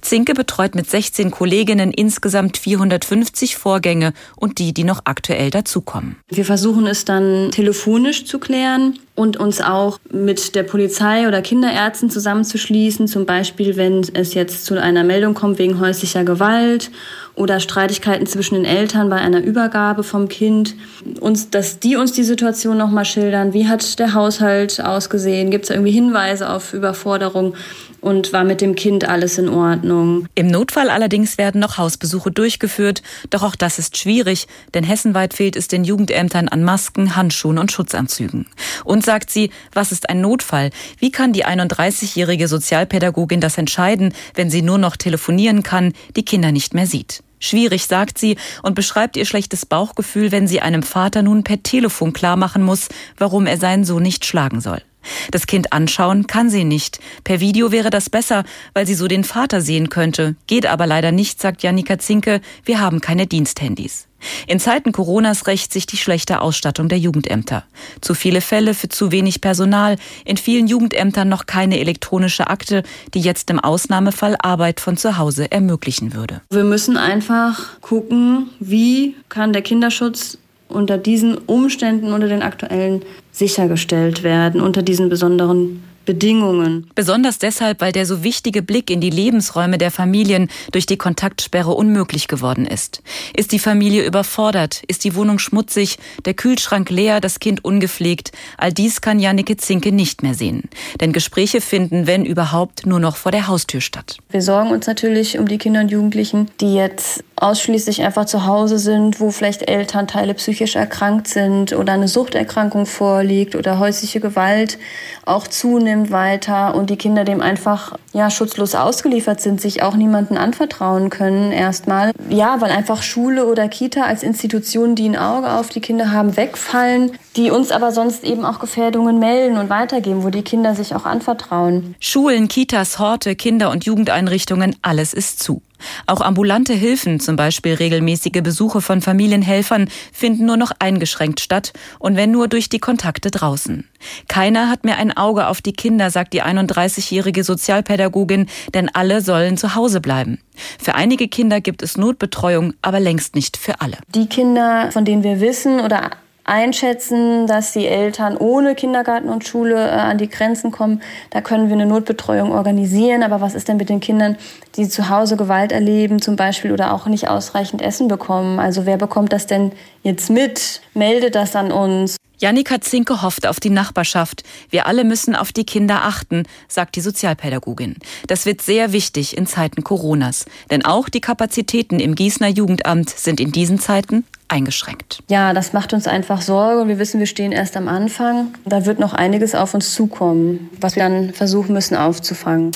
Zinke 0.00 0.34
betreut 0.34 0.74
mit 0.74 0.88
16 0.88 1.30
Kolleginnen 1.30 1.92
insgesamt 1.92 2.56
450 2.56 3.56
Vorgänge 3.56 4.12
und 4.36 4.58
die, 4.58 4.72
die 4.72 4.84
noch 4.84 5.02
aktuell 5.04 5.50
dazukommen. 5.50 6.16
Wir 6.28 6.44
versuchen 6.44 6.86
es 6.86 7.04
dann 7.04 7.50
telefonisch 7.50 8.24
zu 8.24 8.38
klären 8.38 8.98
und 9.14 9.36
uns 9.36 9.60
auch 9.60 9.98
mit 10.10 10.54
der 10.54 10.62
Polizei 10.62 11.28
oder 11.28 11.42
Kinderärzten 11.42 12.08
zusammenzuschließen, 12.08 13.08
zum 13.08 13.26
Beispiel 13.26 13.76
wenn 13.76 14.02
es 14.14 14.34
jetzt 14.34 14.64
zu 14.64 14.80
einer 14.80 15.04
Meldung 15.04 15.34
kommt 15.34 15.58
wegen 15.58 15.80
häuslicher 15.80 16.24
Gewalt 16.24 16.90
oder 17.34 17.60
Streitigkeiten 17.60 18.26
zwischen 18.26 18.54
den 18.54 18.64
Eltern 18.64 19.10
bei 19.10 19.16
einer 19.16 19.42
Übergabe 19.42 20.02
vom 20.02 20.28
Kind, 20.28 20.74
uns, 21.20 21.50
dass 21.50 21.78
die 21.78 21.96
uns 21.96 22.12
die 22.12 22.24
Situation 22.24 22.78
nochmal 22.78 23.04
schildern. 23.04 23.52
Wie 23.52 23.68
hat 23.68 23.98
der 23.98 24.14
Haushalt 24.14 24.82
ausgesehen? 24.82 25.50
Gibt 25.50 25.64
es 25.64 25.70
irgendwie 25.70 25.92
Hinweise 25.92 26.48
auf 26.48 26.72
Überforderung? 26.72 27.54
Und 28.02 28.32
war 28.34 28.44
mit 28.44 28.60
dem 28.60 28.74
Kind 28.74 29.08
alles 29.08 29.38
in 29.38 29.48
Ordnung. 29.48 30.26
Im 30.34 30.48
Notfall 30.48 30.90
allerdings 30.90 31.38
werden 31.38 31.60
noch 31.60 31.78
Hausbesuche 31.78 32.30
durchgeführt, 32.30 33.02
doch 33.30 33.42
auch 33.42 33.56
das 33.56 33.78
ist 33.78 33.96
schwierig, 33.96 34.48
denn 34.74 34.84
hessenweit 34.84 35.32
fehlt 35.32 35.56
es 35.56 35.68
den 35.68 35.84
Jugendämtern 35.84 36.48
an 36.48 36.64
Masken, 36.64 37.16
Handschuhen 37.16 37.58
und 37.58 37.72
Schutzanzügen. 37.72 38.46
Und 38.84 39.04
sagt 39.04 39.30
sie, 39.30 39.50
was 39.72 39.92
ist 39.92 40.10
ein 40.10 40.20
Notfall? 40.20 40.70
Wie 40.98 41.12
kann 41.12 41.32
die 41.32 41.46
31-jährige 41.46 42.48
Sozialpädagogin 42.48 43.40
das 43.40 43.56
entscheiden, 43.56 44.12
wenn 44.34 44.50
sie 44.50 44.62
nur 44.62 44.78
noch 44.78 44.96
telefonieren 44.96 45.62
kann, 45.62 45.92
die 46.16 46.24
Kinder 46.24 46.52
nicht 46.52 46.74
mehr 46.74 46.86
sieht? 46.86 47.22
Schwierig, 47.38 47.86
sagt 47.86 48.18
sie 48.18 48.36
und 48.62 48.74
beschreibt 48.74 49.16
ihr 49.16 49.24
schlechtes 49.24 49.66
Bauchgefühl, 49.66 50.30
wenn 50.30 50.46
sie 50.46 50.60
einem 50.60 50.82
Vater 50.82 51.22
nun 51.22 51.42
per 51.42 51.62
Telefon 51.62 52.12
klarmachen 52.12 52.62
muss, 52.62 52.88
warum 53.16 53.46
er 53.46 53.58
seinen 53.58 53.84
Sohn 53.84 54.02
nicht 54.02 54.24
schlagen 54.24 54.60
soll. 54.60 54.82
Das 55.30 55.46
Kind 55.46 55.72
anschauen 55.72 56.26
kann 56.26 56.50
sie 56.50 56.64
nicht. 56.64 57.00
Per 57.24 57.40
Video 57.40 57.72
wäre 57.72 57.90
das 57.90 58.10
besser, 58.10 58.44
weil 58.74 58.86
sie 58.86 58.94
so 58.94 59.08
den 59.08 59.24
Vater 59.24 59.60
sehen 59.60 59.88
könnte. 59.88 60.36
Geht 60.46 60.66
aber 60.66 60.86
leider 60.86 61.12
nicht, 61.12 61.40
sagt 61.40 61.62
Janika 61.62 61.98
Zinke. 61.98 62.40
Wir 62.64 62.80
haben 62.80 63.00
keine 63.00 63.26
Diensthandys. 63.26 64.08
In 64.46 64.60
Zeiten 64.60 64.92
Coronas 64.92 65.46
rächt 65.46 65.72
sich 65.72 65.86
die 65.86 65.96
schlechte 65.96 66.40
Ausstattung 66.40 66.88
der 66.88 66.98
Jugendämter. 66.98 67.64
Zu 68.00 68.14
viele 68.14 68.40
Fälle 68.40 68.74
für 68.74 68.88
zu 68.88 69.10
wenig 69.10 69.40
Personal, 69.40 69.96
in 70.24 70.36
vielen 70.36 70.66
Jugendämtern 70.66 71.28
noch 71.28 71.46
keine 71.46 71.80
elektronische 71.80 72.48
Akte, 72.48 72.82
die 73.14 73.20
jetzt 73.20 73.50
im 73.50 73.60
Ausnahmefall 73.60 74.36
Arbeit 74.40 74.80
von 74.80 74.96
zu 74.96 75.18
Hause 75.18 75.50
ermöglichen 75.50 76.14
würde. 76.14 76.40
Wir 76.50 76.64
müssen 76.64 76.96
einfach 76.96 77.80
gucken, 77.80 78.50
wie 78.60 79.16
kann 79.28 79.52
der 79.52 79.62
Kinderschutz 79.62 80.38
unter 80.72 80.98
diesen 80.98 81.38
Umständen, 81.38 82.12
unter 82.12 82.28
den 82.28 82.42
aktuellen 82.42 83.02
sichergestellt 83.30 84.22
werden, 84.22 84.60
unter 84.60 84.82
diesen 84.82 85.08
besonderen 85.08 85.82
Bedingungen. 86.04 86.90
Besonders 86.94 87.38
deshalb, 87.38 87.80
weil 87.80 87.92
der 87.92 88.06
so 88.06 88.24
wichtige 88.24 88.62
Blick 88.62 88.90
in 88.90 89.00
die 89.00 89.10
Lebensräume 89.10 89.78
der 89.78 89.90
Familien 89.90 90.48
durch 90.72 90.86
die 90.86 90.96
Kontaktsperre 90.96 91.72
unmöglich 91.72 92.28
geworden 92.28 92.66
ist. 92.66 93.02
Ist 93.36 93.52
die 93.52 93.58
Familie 93.58 94.04
überfordert? 94.04 94.82
Ist 94.88 95.04
die 95.04 95.14
Wohnung 95.14 95.38
schmutzig? 95.38 95.98
Der 96.24 96.34
Kühlschrank 96.34 96.90
leer? 96.90 97.20
Das 97.20 97.40
Kind 97.40 97.64
ungepflegt? 97.64 98.32
All 98.56 98.72
dies 98.72 99.00
kann 99.00 99.20
Jannike 99.20 99.56
Zinke 99.56 99.92
nicht 99.92 100.22
mehr 100.22 100.34
sehen. 100.34 100.64
Denn 101.00 101.12
Gespräche 101.12 101.60
finden, 101.60 102.06
wenn 102.06 102.24
überhaupt, 102.24 102.86
nur 102.86 102.98
noch 102.98 103.16
vor 103.16 103.32
der 103.32 103.46
Haustür 103.48 103.80
statt. 103.80 104.16
Wir 104.30 104.42
sorgen 104.42 104.70
uns 104.70 104.86
natürlich 104.86 105.38
um 105.38 105.46
die 105.46 105.58
Kinder 105.58 105.80
und 105.80 105.90
Jugendlichen, 105.90 106.50
die 106.60 106.74
jetzt 106.74 107.22
ausschließlich 107.42 108.02
einfach 108.02 108.24
zu 108.24 108.46
Hause 108.46 108.78
sind, 108.78 109.20
wo 109.20 109.30
vielleicht 109.30 109.68
Elternteile 109.68 110.34
psychisch 110.34 110.76
erkrankt 110.76 111.28
sind 111.28 111.72
oder 111.72 111.92
eine 111.92 112.08
Suchterkrankung 112.08 112.86
vorliegt 112.86 113.56
oder 113.56 113.78
häusliche 113.78 114.20
Gewalt 114.20 114.78
auch 115.24 115.46
zunimmt 115.46 116.10
weiter 116.10 116.74
und 116.74 116.90
die 116.90 116.96
Kinder 116.96 117.24
dem 117.24 117.40
einfach 117.40 117.96
ja 118.12 118.30
schutzlos 118.30 118.74
ausgeliefert 118.74 119.40
sind, 119.40 119.60
sich 119.60 119.82
auch 119.82 119.94
niemanden 119.94 120.36
anvertrauen 120.36 121.10
können 121.10 121.52
erstmal. 121.52 122.12
Ja, 122.28 122.60
weil 122.60 122.70
einfach 122.70 123.02
Schule 123.02 123.46
oder 123.46 123.68
Kita 123.68 124.04
als 124.04 124.22
Institutionen, 124.22 124.94
die 124.94 125.08
ein 125.08 125.16
Auge 125.16 125.50
auf 125.50 125.68
die 125.68 125.80
Kinder 125.80 126.12
haben, 126.12 126.36
wegfallen, 126.36 127.12
die 127.36 127.50
uns 127.50 127.70
aber 127.70 127.92
sonst 127.92 128.24
eben 128.24 128.44
auch 128.44 128.58
Gefährdungen 128.58 129.18
melden 129.18 129.58
und 129.58 129.68
weitergeben, 129.68 130.22
wo 130.22 130.30
die 130.30 130.42
Kinder 130.42 130.74
sich 130.74 130.94
auch 130.94 131.04
anvertrauen. 131.04 131.94
Schulen, 131.98 132.48
Kitas, 132.48 132.98
Horte, 132.98 133.34
Kinder- 133.34 133.70
und 133.70 133.84
Jugendeinrichtungen, 133.84 134.76
alles 134.82 135.14
ist 135.14 135.42
zu. 135.42 135.62
Auch 136.06 136.20
ambulante 136.20 136.72
Hilfen, 136.72 137.20
zum 137.20 137.36
Beispiel 137.36 137.74
regelmäßige 137.74 138.42
Besuche 138.42 138.80
von 138.80 139.00
Familienhelfern, 139.00 139.88
finden 140.12 140.46
nur 140.46 140.56
noch 140.56 140.72
eingeschränkt 140.78 141.40
statt 141.40 141.72
und 141.98 142.16
wenn 142.16 142.30
nur 142.30 142.48
durch 142.48 142.68
die 142.68 142.78
Kontakte 142.78 143.30
draußen. 143.30 143.88
Keiner 144.28 144.68
hat 144.68 144.84
mehr 144.84 144.98
ein 144.98 145.16
Auge 145.16 145.46
auf 145.46 145.62
die 145.62 145.72
Kinder, 145.72 146.10
sagt 146.10 146.32
die 146.32 146.42
31-jährige 146.42 147.44
Sozialpädagogin, 147.44 148.46
denn 148.74 148.88
alle 148.92 149.20
sollen 149.20 149.56
zu 149.56 149.74
Hause 149.74 150.00
bleiben. 150.00 150.38
Für 150.78 150.94
einige 150.94 151.28
Kinder 151.28 151.60
gibt 151.60 151.82
es 151.82 151.96
Notbetreuung, 151.96 152.74
aber 152.82 153.00
längst 153.00 153.34
nicht 153.34 153.56
für 153.56 153.80
alle. 153.80 153.98
Die 154.14 154.26
Kinder, 154.26 154.90
von 154.92 155.04
denen 155.04 155.22
wir 155.22 155.40
wissen 155.40 155.80
oder 155.80 156.10
einschätzen, 156.52 157.46
dass 157.46 157.72
die 157.72 157.86
Eltern 157.86 158.36
ohne 158.36 158.74
Kindergarten 158.74 159.30
und 159.30 159.48
Schule 159.48 159.88
äh, 159.88 159.92
an 159.92 160.18
die 160.18 160.28
Grenzen 160.28 160.70
kommen. 160.70 161.02
Da 161.30 161.40
können 161.40 161.68
wir 161.68 161.74
eine 161.74 161.86
Notbetreuung 161.86 162.52
organisieren. 162.52 163.22
Aber 163.22 163.40
was 163.40 163.54
ist 163.54 163.68
denn 163.68 163.78
mit 163.78 163.88
den 163.88 164.00
Kindern, 164.00 164.36
die 164.76 164.86
zu 164.86 165.08
Hause 165.08 165.38
Gewalt 165.38 165.72
erleben 165.72 166.20
zum 166.20 166.36
Beispiel 166.36 166.72
oder 166.72 166.92
auch 166.92 167.06
nicht 167.06 167.28
ausreichend 167.28 167.80
Essen 167.80 168.06
bekommen? 168.06 168.58
Also 168.58 168.84
wer 168.84 168.98
bekommt 168.98 169.32
das 169.32 169.46
denn 169.46 169.72
jetzt 170.02 170.28
mit? 170.28 170.82
Meldet 170.92 171.34
das 171.34 171.56
an 171.56 171.72
uns? 171.72 172.16
Janika 172.38 172.80
Zinke 172.80 173.22
hofft 173.22 173.46
auf 173.46 173.60
die 173.60 173.70
Nachbarschaft. 173.70 174.42
Wir 174.68 174.86
alle 174.86 175.04
müssen 175.04 175.36
auf 175.36 175.52
die 175.52 175.64
Kinder 175.64 176.02
achten, 176.02 176.42
sagt 176.66 176.96
die 176.96 177.00
Sozialpädagogin. 177.00 177.96
Das 178.26 178.46
wird 178.46 178.60
sehr 178.60 178.92
wichtig 178.92 179.38
in 179.38 179.46
Zeiten 179.46 179.84
Coronas. 179.84 180.44
Denn 180.68 180.84
auch 180.84 181.08
die 181.08 181.20
Kapazitäten 181.20 182.00
im 182.00 182.16
Gießener 182.16 182.48
Jugendamt 182.48 183.10
sind 183.10 183.38
in 183.38 183.52
diesen 183.52 183.78
Zeiten 183.78 184.24
eingeschränkt. 184.52 185.22
Ja, 185.28 185.52
das 185.54 185.72
macht 185.72 185.92
uns 185.94 186.06
einfach 186.06 186.42
Sorge. 186.42 186.86
Wir 186.86 186.98
wissen, 186.98 187.18
wir 187.18 187.26
stehen 187.26 187.52
erst 187.52 187.76
am 187.76 187.88
Anfang. 187.88 188.54
Da 188.64 188.86
wird 188.86 189.00
noch 189.00 189.14
einiges 189.14 189.54
auf 189.54 189.74
uns 189.74 189.94
zukommen, 189.94 190.70
was 190.80 190.94
wir 190.94 191.02
dann 191.02 191.32
versuchen 191.32 191.72
müssen 191.72 191.96
aufzufangen. 191.96 192.70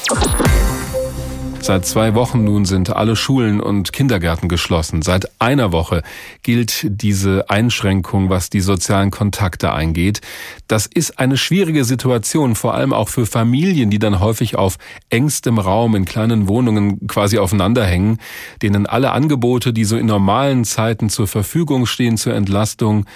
Seit 1.60 1.84
zwei 1.84 2.14
Wochen 2.14 2.44
nun 2.44 2.64
sind 2.64 2.90
alle 2.90 3.16
Schulen 3.16 3.60
und 3.60 3.92
Kindergärten 3.92 4.48
geschlossen. 4.48 5.02
Seit 5.02 5.30
einer 5.40 5.72
Woche 5.72 6.02
gilt 6.42 6.86
diese 6.88 7.50
Einschränkung, 7.50 8.30
was 8.30 8.50
die 8.50 8.60
sozialen 8.60 9.10
Kontakte 9.10 9.72
eingeht. 9.72 10.20
Das 10.68 10.86
ist 10.86 11.18
eine 11.18 11.36
schwierige 11.36 11.84
Situation, 11.84 12.54
vor 12.54 12.74
allem 12.74 12.92
auch 12.92 13.08
für 13.08 13.26
Familien, 13.26 13.90
die 13.90 13.98
dann 13.98 14.20
häufig 14.20 14.56
auf 14.56 14.76
engstem 15.10 15.58
Raum 15.58 15.96
in 15.96 16.04
kleinen 16.04 16.46
Wohnungen 16.46 17.06
quasi 17.08 17.38
aufeinander 17.38 17.84
hängen, 17.84 18.18
denen 18.62 18.86
alle 18.86 19.10
Angebote, 19.10 19.72
die 19.72 19.84
so 19.84 19.96
in 19.96 20.06
normalen 20.06 20.64
Zeiten 20.64 21.08
zur 21.08 21.26
Verfügung 21.26 21.86
stehen 21.86 22.16
zur 22.16 22.34
Entlastung, 22.34 23.06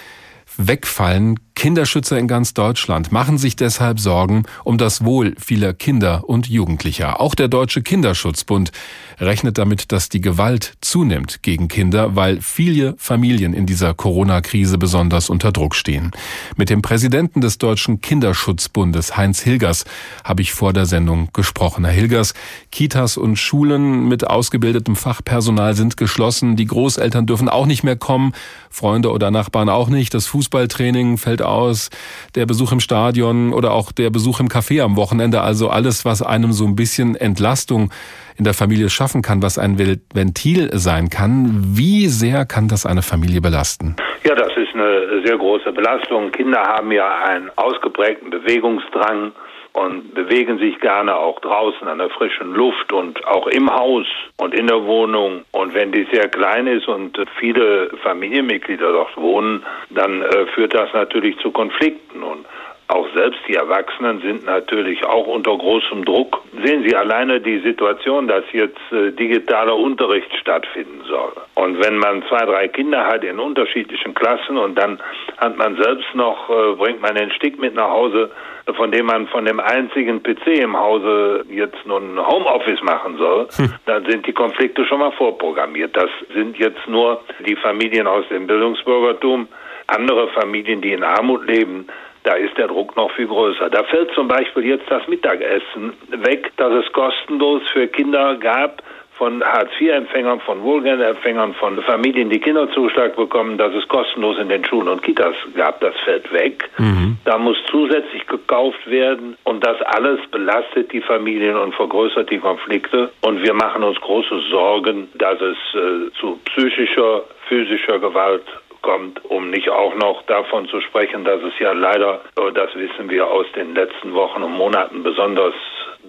wegfallen. 0.68 1.38
Kinderschützer 1.54 2.18
in 2.18 2.26
ganz 2.26 2.54
Deutschland 2.54 3.12
machen 3.12 3.36
sich 3.36 3.54
deshalb 3.54 4.00
Sorgen 4.00 4.44
um 4.64 4.78
das 4.78 5.04
Wohl 5.04 5.34
vieler 5.38 5.74
Kinder 5.74 6.26
und 6.26 6.48
Jugendlicher. 6.48 7.20
Auch 7.20 7.34
der 7.34 7.48
Deutsche 7.48 7.82
Kinderschutzbund 7.82 8.72
rechnet 9.18 9.58
damit, 9.58 9.92
dass 9.92 10.08
die 10.08 10.22
Gewalt 10.22 10.72
zunimmt 10.80 11.42
gegen 11.42 11.68
Kinder, 11.68 12.16
weil 12.16 12.40
viele 12.40 12.94
Familien 12.96 13.52
in 13.52 13.66
dieser 13.66 13.92
Corona-Krise 13.92 14.78
besonders 14.78 15.28
unter 15.28 15.52
Druck 15.52 15.74
stehen. 15.74 16.12
Mit 16.56 16.70
dem 16.70 16.80
Präsidenten 16.80 17.42
des 17.42 17.58
Deutschen 17.58 18.00
Kinderschutzbundes, 18.00 19.18
Heinz 19.18 19.40
Hilgers, 19.40 19.84
habe 20.24 20.40
ich 20.40 20.52
vor 20.52 20.72
der 20.72 20.86
Sendung 20.86 21.28
gesprochen. 21.34 21.84
Herr 21.84 21.92
Hilgers, 21.92 22.32
Kitas 22.72 23.18
und 23.18 23.36
Schulen 23.36 24.08
mit 24.08 24.26
ausgebildetem 24.26 24.96
Fachpersonal 24.96 25.74
sind 25.74 25.98
geschlossen. 25.98 26.56
Die 26.56 26.66
Großeltern 26.66 27.26
dürfen 27.26 27.50
auch 27.50 27.66
nicht 27.66 27.82
mehr 27.82 27.96
kommen, 27.96 28.32
Freunde 28.70 29.10
oder 29.10 29.30
Nachbarn 29.30 29.68
auch 29.68 29.88
nicht. 29.88 30.14
Das 30.14 30.26
Fußballtraining 30.50 31.16
fällt 31.16 31.42
aus, 31.42 31.90
der 32.34 32.44
Besuch 32.44 32.72
im 32.72 32.80
Stadion 32.80 33.52
oder 33.52 33.70
auch 33.70 33.92
der 33.92 34.10
Besuch 34.10 34.40
im 34.40 34.48
Café 34.48 34.82
am 34.82 34.96
Wochenende. 34.96 35.42
Also 35.42 35.68
alles, 35.68 36.04
was 36.04 36.22
einem 36.22 36.50
so 36.52 36.64
ein 36.66 36.74
bisschen 36.74 37.14
Entlastung 37.14 37.92
in 38.36 38.42
der 38.44 38.54
Familie 38.54 38.90
schaffen 38.90 39.22
kann, 39.22 39.42
was 39.42 39.58
ein 39.58 39.78
Ventil 39.78 40.70
sein 40.72 41.08
kann. 41.08 41.62
Wie 41.76 42.08
sehr 42.08 42.46
kann 42.46 42.66
das 42.66 42.84
eine 42.84 43.02
Familie 43.02 43.40
belasten? 43.40 43.94
Ja, 44.24 44.34
das 44.34 44.50
ist 44.56 44.74
eine 44.74 45.22
sehr 45.24 45.38
große 45.38 45.72
Belastung. 45.72 46.32
Kinder 46.32 46.62
haben 46.62 46.90
ja 46.90 47.06
einen 47.28 47.50
ausgeprägten 47.56 48.30
Bewegungsdrang 48.30 49.32
und 49.72 50.14
bewegen 50.14 50.58
sich 50.58 50.78
gerne 50.80 51.14
auch 51.16 51.38
draußen 51.40 51.86
an 51.86 51.98
der 51.98 52.10
frischen 52.10 52.54
Luft 52.54 52.92
und 52.92 53.24
auch 53.26 53.46
im 53.46 53.70
Haus 53.70 54.06
und 54.38 54.54
in 54.54 54.66
der 54.66 54.84
Wohnung. 54.84 55.44
Und 55.52 55.74
wenn 55.74 55.92
die 55.92 56.06
sehr 56.12 56.28
klein 56.28 56.66
ist 56.66 56.88
und 56.88 57.18
viele 57.38 57.90
Familienmitglieder 58.02 58.92
dort 58.92 59.16
wohnen, 59.16 59.64
dann 59.90 60.22
äh, 60.22 60.46
führt 60.54 60.74
das 60.74 60.92
natürlich 60.92 61.38
zu 61.38 61.50
Konflikten. 61.50 62.22
Und 62.22 62.46
auch 62.90 63.06
selbst 63.14 63.40
die 63.48 63.54
Erwachsenen 63.54 64.20
sind 64.20 64.44
natürlich 64.44 65.04
auch 65.04 65.26
unter 65.26 65.56
großem 65.56 66.04
Druck. 66.04 66.42
Sehen 66.64 66.84
Sie 66.86 66.94
alleine 66.94 67.40
die 67.40 67.60
Situation, 67.60 68.28
dass 68.28 68.44
jetzt 68.52 68.80
äh, 68.92 69.12
digitaler 69.12 69.76
Unterricht 69.76 70.34
stattfinden 70.40 71.02
soll. 71.06 71.32
Und 71.54 71.82
wenn 71.82 71.98
man 71.98 72.22
zwei, 72.28 72.44
drei 72.44 72.68
Kinder 72.68 73.06
hat 73.06 73.24
in 73.24 73.38
unterschiedlichen 73.38 74.14
Klassen 74.14 74.56
und 74.58 74.76
dann 74.76 75.00
hat 75.38 75.56
man 75.56 75.76
selbst 75.76 76.14
noch, 76.14 76.50
äh, 76.50 76.74
bringt 76.76 77.00
man 77.00 77.14
den 77.14 77.30
Stick 77.32 77.58
mit 77.58 77.74
nach 77.74 77.90
Hause, 77.90 78.30
von 78.74 78.90
dem 78.90 79.06
man 79.06 79.26
von 79.28 79.44
dem 79.44 79.60
einzigen 79.60 80.22
PC 80.22 80.60
im 80.60 80.76
Hause 80.76 81.44
jetzt 81.48 81.84
nun 81.86 82.18
Homeoffice 82.18 82.82
machen 82.82 83.16
soll, 83.18 83.48
hm. 83.56 83.72
dann 83.86 84.04
sind 84.06 84.26
die 84.26 84.32
Konflikte 84.32 84.84
schon 84.84 85.00
mal 85.00 85.12
vorprogrammiert. 85.12 85.96
Das 85.96 86.10
sind 86.34 86.58
jetzt 86.58 86.86
nur 86.86 87.20
die 87.46 87.56
Familien 87.56 88.06
aus 88.06 88.24
dem 88.28 88.46
Bildungsbürgertum. 88.46 89.48
Andere 89.86 90.28
Familien, 90.28 90.80
die 90.80 90.92
in 90.92 91.02
Armut 91.02 91.46
leben, 91.46 91.88
da 92.24 92.34
ist 92.34 92.56
der 92.58 92.68
Druck 92.68 92.96
noch 92.96 93.10
viel 93.12 93.26
größer. 93.26 93.70
Da 93.70 93.82
fällt 93.84 94.12
zum 94.12 94.28
Beispiel 94.28 94.64
jetzt 94.66 94.90
das 94.90 95.06
Mittagessen 95.08 95.94
weg, 96.10 96.52
das 96.56 96.72
es 96.84 96.92
kostenlos 96.92 97.62
für 97.72 97.86
Kinder 97.88 98.36
gab 98.36 98.82
von 99.20 99.44
Hartz-IV-Empfängern, 99.44 100.40
von 100.40 100.62
Wohlgeldempfängern, 100.62 101.52
von 101.52 101.82
Familien, 101.82 102.30
die 102.30 102.40
Kinderzuschlag 102.40 103.16
bekommen, 103.16 103.58
dass 103.58 103.74
es 103.74 103.86
kostenlos 103.86 104.38
in 104.38 104.48
den 104.48 104.64
Schulen 104.64 104.88
und 104.88 105.02
Kitas 105.02 105.34
gab. 105.54 105.78
Das 105.80 105.94
fällt 106.06 106.32
weg. 106.32 106.70
Mhm. 106.78 107.18
Da 107.26 107.36
muss 107.36 107.58
zusätzlich 107.70 108.26
gekauft 108.26 108.90
werden 108.90 109.36
und 109.44 109.64
das 109.64 109.76
alles 109.82 110.20
belastet 110.30 110.90
die 110.94 111.02
Familien 111.02 111.56
und 111.56 111.74
vergrößert 111.74 112.30
die 112.30 112.38
Konflikte. 112.38 113.12
Und 113.20 113.42
wir 113.42 113.52
machen 113.52 113.82
uns 113.82 114.00
große 114.00 114.40
Sorgen, 114.50 115.08
dass 115.16 115.38
es 115.38 115.58
äh, 115.74 116.10
zu 116.18 116.40
psychischer, 116.46 117.24
physischer 117.46 117.98
Gewalt 117.98 118.44
kommt, 118.82 119.24
um 119.26 119.50
nicht 119.50 119.68
auch 119.70 119.94
noch 119.94 120.22
davon 120.26 120.68
zu 120.68 120.80
sprechen, 120.80 121.24
dass 121.24 121.42
es 121.42 121.58
ja 121.58 121.72
leider, 121.72 122.20
äh, 122.36 122.52
das 122.52 122.74
wissen 122.74 123.08
wir 123.10 123.26
aus 123.26 123.46
den 123.54 123.74
letzten 123.74 124.14
Wochen 124.14 124.42
und 124.42 124.52
Monaten 124.52 125.02
besonders 125.02 125.54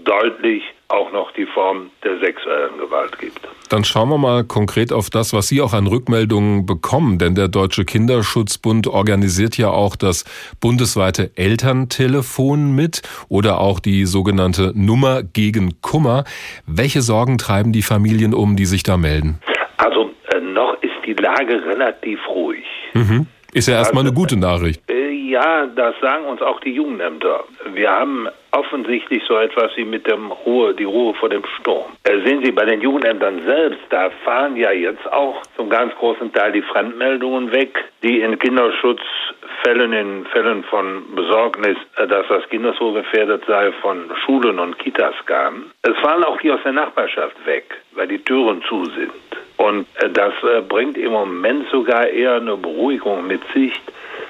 deutlich 0.04 0.64
auch 0.88 1.12
noch 1.12 1.32
die 1.32 1.46
Form 1.46 1.90
der 2.04 2.20
sexuellen 2.20 2.78
Gewalt 2.78 3.18
gibt. 3.20 3.40
Dann 3.70 3.84
schauen 3.84 4.10
wir 4.10 4.18
mal 4.18 4.44
konkret 4.44 4.92
auf 4.92 5.10
das, 5.10 5.34
was 5.34 5.48
Sie 5.48 5.62
auch 5.62 5.74
an 5.74 5.88
Rückmeldungen 5.88 6.66
bekommen. 6.66 7.18
Denn 7.18 7.36
der 7.36 7.48
Deutsche 7.48 7.86
Kinderschutzbund 7.86 8.88
organisiert 8.88 9.58
ja 9.58 9.70
auch 9.70 9.96
das 9.96 10.26
bundesweite 10.60 11.32
Elterntelefon 11.36 12.76
mit 12.76 13.02
oder 13.30 13.60
auch 13.60 13.80
die 13.80 14.06
sogenannte 14.06 14.74
Nummer 14.76 15.24
gegen 15.24 15.82
Kummer. 15.82 16.26
Welche 16.66 17.02
Sorgen 17.02 17.38
treiben 17.38 17.72
die 17.72 17.84
Familien 17.84 18.34
um, 18.34 18.56
die 18.56 18.66
sich 18.66 18.84
da 18.84 18.98
melden? 18.98 19.40
Also 19.78 20.11
die 21.02 21.14
Lage 21.14 21.66
relativ 21.66 22.20
ruhig. 22.28 22.66
Mhm. 22.94 23.28
Ist 23.54 23.68
ja 23.68 23.76
erstmal 23.76 24.04
also, 24.04 24.12
eine 24.12 24.16
gute 24.16 24.38
Nachricht. 24.38 24.82
Äh, 24.90 25.12
ja, 25.12 25.66
das 25.66 25.96
sagen 26.02 26.26
uns 26.26 26.42
auch 26.42 26.60
die 26.62 26.72
Jugendämter. 26.72 27.44
Wir 27.74 27.92
haben 27.92 28.28
offensichtlich 28.52 29.24
so 29.28 29.38
etwas 29.38 29.72
wie 29.76 29.84
mit 29.84 30.08
dem 30.08 30.32
Ruhe, 30.32 30.74
die 30.74 30.86
Ruhe 30.86 31.14
vor 31.14 31.30
dem 31.30 31.44
Sturm. 31.58 31.86
Äh, 32.04 32.20
sehen 32.26 32.42
Sie, 32.44 32.52
bei 32.52 32.66
den 32.66 32.82
Jugendämtern 32.82 33.42
selbst, 33.44 33.82
da 33.90 34.10
fahren 34.24 34.56
ja 34.56 34.72
jetzt 34.72 35.10
auch 35.12 35.42
zum 35.58 35.70
ganz 35.70 35.94
großen 35.96 36.32
Teil 36.32 36.54
die 36.54 36.62
Fremdmeldungen 36.62 37.52
weg, 37.52 37.84
die 38.04 38.22
in 38.22 38.40
Kinderschutzfällen, 38.40 39.94
in 39.94 40.26
Fällen 40.28 40.64
von 40.64 41.04
Besorgnis, 41.16 41.78
äh, 41.98 42.08
dass 42.08 42.28
das 42.30 42.48
Kindeswohl 42.50 42.94
gefährdet 42.94 43.44
sei, 43.48 43.72
von 43.82 44.12
Schulen 44.26 44.60
und 44.60 44.80
Kitas 44.80 45.16
kamen. 45.26 45.72
Es 45.82 45.98
fallen 46.02 46.24
auch 46.24 46.40
die 46.40 46.52
aus 46.52 46.62
der 46.64 46.74
Nachbarschaft 46.74 47.36
weg, 47.46 47.66
weil 47.94 48.08
die 48.08 48.20
Türen 48.20 48.62
zu 48.68 48.86
sind. 48.86 49.12
Und 49.62 49.86
äh, 49.96 50.10
das 50.10 50.34
bringt 50.68 50.98
im 50.98 51.12
Moment 51.12 51.70
sogar 51.70 52.08
eher 52.08 52.36
eine 52.36 52.58
Beruhigung 52.58 53.28
mit 53.28 53.42
sich, 53.54 53.74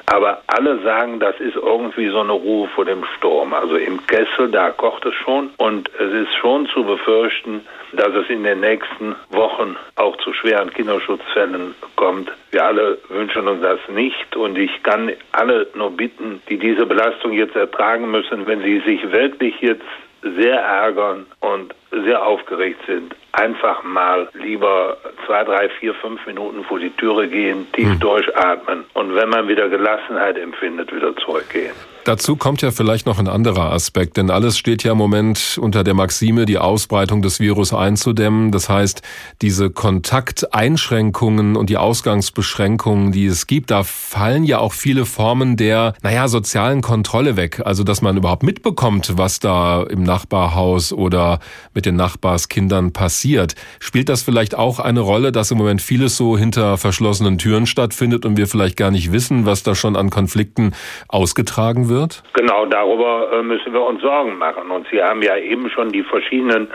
Aber 0.08 0.42
alle 0.48 0.80
sagen, 0.80 1.22
das 1.22 1.40
ist 1.40 1.56
irgendwie 1.56 2.10
so 2.10 2.20
eine 2.20 2.34
Ruhe 2.34 2.68
vor 2.70 2.84
dem 2.84 3.06
Sturm. 3.18 3.54
Also 3.54 3.78
im 3.78 4.06
Kessel, 4.08 4.52
da 4.52 4.72
kocht 4.72 5.06
es 5.06 5.14
schon. 5.16 5.52
Und 5.58 5.90
es 6.00 6.12
ist 6.12 6.36
schon 6.36 6.68
zu 6.68 6.84
befürchten, 6.84 7.62
dass 7.94 8.14
es 8.14 8.30
in 8.30 8.44
den 8.44 8.60
nächsten 8.60 9.16
Wochen 9.30 9.78
auch 9.96 10.18
zu 10.18 10.34
schweren 10.34 10.72
Kinderschutzfällen 10.74 11.76
kommt. 11.96 12.30
Wir 12.52 12.66
alle 12.66 12.98
wünschen 13.08 13.48
uns 13.48 13.62
das 13.62 13.80
nicht. 13.88 14.36
Und 14.36 14.58
ich 14.58 14.84
kann 14.84 15.14
alle 15.32 15.68
nur 15.76 15.92
bitten, 15.92 16.42
die 16.50 16.58
diese 16.58 16.86
Belastung 16.86 17.32
jetzt 17.32 17.56
ertragen 17.56 18.12
müssen, 18.12 18.48
wenn 18.48 18.62
sie 18.62 18.82
sich 18.82 19.10
wirklich 19.14 19.56
jetzt 19.62 19.86
sehr 20.24 20.60
ärgern 20.60 21.26
und 21.40 21.74
sehr 21.92 22.26
aufgeregt 22.26 22.80
sind, 22.88 23.16
einfach 23.34 23.84
mal 23.84 24.30
lieber 24.34 24.98
zwei, 25.26 25.44
drei, 25.44 25.70
vier, 25.80 25.94
fünf 25.96 26.26
Minuten 26.26 26.64
vor 26.64 26.80
die 26.80 26.92
Türe 26.92 27.28
gehen, 27.28 27.68
tief 27.74 27.90
hm. 27.90 28.00
durchatmen 28.00 28.86
und 28.94 29.16
wenn 29.16 29.30
man 29.30 29.48
wieder 29.48 29.70
Gelassenheit 29.70 30.38
empfindet, 30.38 30.94
wieder 30.94 31.16
zurückgehen. 31.18 31.74
Dazu 32.04 32.36
kommt 32.36 32.64
ja 32.64 32.72
vielleicht 32.72 33.06
noch 33.06 33.20
ein 33.20 33.28
anderer 33.28 33.72
Aspekt, 33.72 34.18
denn 34.18 34.32
alles 34.32 34.58
steht 34.58 34.84
ja 34.84 34.94
im 34.94 34.98
Moment 34.98 35.60
unter 35.62 35.84
der 35.84 35.94
Maxime, 35.94 36.48
die 36.48 36.58
Ausbreitung 36.58 37.22
des 37.22 37.40
Virus 37.40 37.76
einzudämmen. 37.76 38.52
Das 38.52 38.70
heißt, 38.70 39.04
diese 39.44 39.70
Kontakteinschränkungen 39.70 41.56
und 41.56 41.70
die 41.70 41.78
Ausgangsbeschränkungen, 41.78 43.12
die 43.12 43.28
es 43.28 43.46
gibt, 43.46 43.70
da 43.70 43.84
fallen 43.84 44.46
ja 44.46 44.58
auch 44.58 44.74
viele 44.74 45.06
Formen 45.06 45.58
der, 45.58 45.94
naja, 46.02 46.28
sozialen 46.28 46.82
Kontrolle 46.82 47.38
weg. 47.38 47.62
Also, 47.66 47.84
dass 47.84 48.02
man 48.02 48.18
überhaupt 48.18 48.42
mitbekommt, 48.42 49.20
was 49.20 49.40
da 49.40 49.84
im 49.84 50.02
Nachbarhaus 50.02 50.94
oder 50.94 51.40
mit 51.76 51.81
den 51.86 51.96
Nachbarskindern 51.96 52.94
passiert. 52.94 53.56
Spielt 53.80 54.10
das 54.10 54.22
vielleicht 54.22 54.58
auch 54.58 54.80
eine 54.80 55.00
Rolle, 55.00 55.32
dass 55.32 55.52
im 55.52 55.58
Moment 55.58 55.82
vieles 55.82 56.18
so 56.18 56.38
hinter 56.38 56.78
verschlossenen 56.78 57.38
Türen 57.38 57.66
stattfindet 57.66 58.26
und 58.26 58.38
wir 58.38 58.48
vielleicht 58.48 58.76
gar 58.76 58.92
nicht 58.92 59.14
wissen, 59.14 59.46
was 59.46 59.64
da 59.64 59.76
schon 59.76 59.96
an 59.96 60.10
Konflikten 60.10 60.74
ausgetragen 61.08 61.88
wird? 61.88 62.02
wird? 62.02 62.24
Genau, 62.34 62.66
darüber 62.66 63.32
äh, 63.34 63.44
müssen 63.44 63.74
wir 63.74 63.82
uns 63.82 64.02
Sorgen 64.02 64.38
machen. 64.38 64.72
Und 64.72 64.88
Sie 64.92 65.02
haben 65.02 65.22
ja 65.22 65.38
eben 65.38 65.70
schon 65.70 65.92
die 65.92 66.04
verschiedenen 66.04 66.68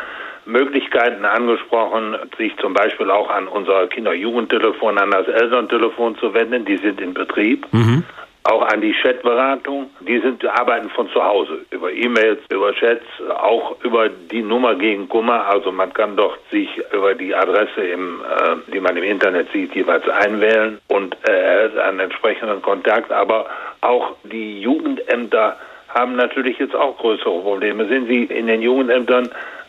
Möglichkeiten 0.44 1.24
angesprochen, 1.24 2.16
sich 2.38 2.56
zum 2.58 2.72
Beispiel 2.72 3.10
auch 3.10 3.28
an 3.28 3.48
unser 3.48 3.88
Kinder-Jugendtelefon, 3.88 4.98
an 4.98 5.10
das 5.10 5.26
Elterntelefon 5.26 6.16
zu 6.18 6.32
wenden. 6.34 6.64
Die 6.64 6.76
sind 6.76 7.00
in 7.00 7.14
Betrieb. 7.14 7.66
Mhm. 7.72 8.04
Auch 8.48 8.62
an 8.62 8.80
die 8.80 8.92
Chatberatung. 8.92 9.90
Die 10.00 10.20
sind 10.20 10.44
arbeiten 10.46 10.88
von 10.90 11.08
zu 11.10 11.22
Hause 11.22 11.66
über 11.70 11.90
E-Mails, 11.90 12.38
über 12.48 12.72
Chats, 12.74 13.04
auch 13.40 13.76
über 13.82 14.08
die 14.08 14.42
Nummer 14.42 14.76
gegen 14.76 15.08
Kummer. 15.08 15.46
Also 15.46 15.72
man 15.72 15.92
kann 15.92 16.16
dort 16.16 16.38
sich 16.52 16.68
über 16.92 17.14
die 17.14 17.34
Adresse, 17.34 17.80
im, 17.80 18.20
äh, 18.20 18.72
die 18.72 18.78
man 18.78 18.96
im 18.96 19.02
Internet 19.02 19.48
sieht, 19.52 19.74
jeweils 19.74 20.08
einwählen 20.08 20.78
und 20.86 21.16
äh, 21.28 21.32
erhält 21.32 21.78
einen 21.78 21.98
entsprechenden 21.98 22.62
Kontakt. 22.62 23.10
Aber 23.10 23.46
auch 23.80 24.14
die 24.22 24.60
Jugendämter 24.60 25.56
haben 25.88 26.14
natürlich 26.14 26.58
jetzt 26.58 26.76
auch 26.76 26.96
größere 26.98 27.40
Probleme. 27.40 27.88
Sind 27.88 28.06
Sie 28.06 28.24
in 28.24 28.46
den 28.46 28.62
Jugendämtern 28.62 29.28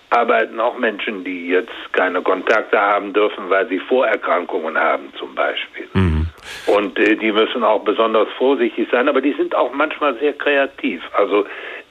arbeiten 0.10 0.60
auch 0.60 0.78
Menschen, 0.78 1.24
die 1.24 1.48
jetzt 1.48 1.72
keine 1.92 2.22
Kontakte 2.22 2.80
haben 2.80 3.12
dürfen, 3.14 3.50
weil 3.50 3.68
sie 3.68 3.80
Vorerkrankungen 3.80 4.78
haben 4.78 5.12
zum 5.18 5.36
Beispiel. 5.36 5.88
Mhm. 5.94 6.17
Und 6.66 6.98
äh, 7.00 7.16
die 7.16 7.32
müssen 7.32 7.64
auch 7.64 7.84
besonders 7.84 8.28
vorsichtig 8.38 8.88
sein, 8.92 9.08
aber 9.10 9.22
die 9.22 9.34
sind 9.34 9.56
auch 9.56 9.74
manchmal 9.74 10.18
sehr 10.20 10.34
kreativ. 10.34 11.02
Also 11.14 11.46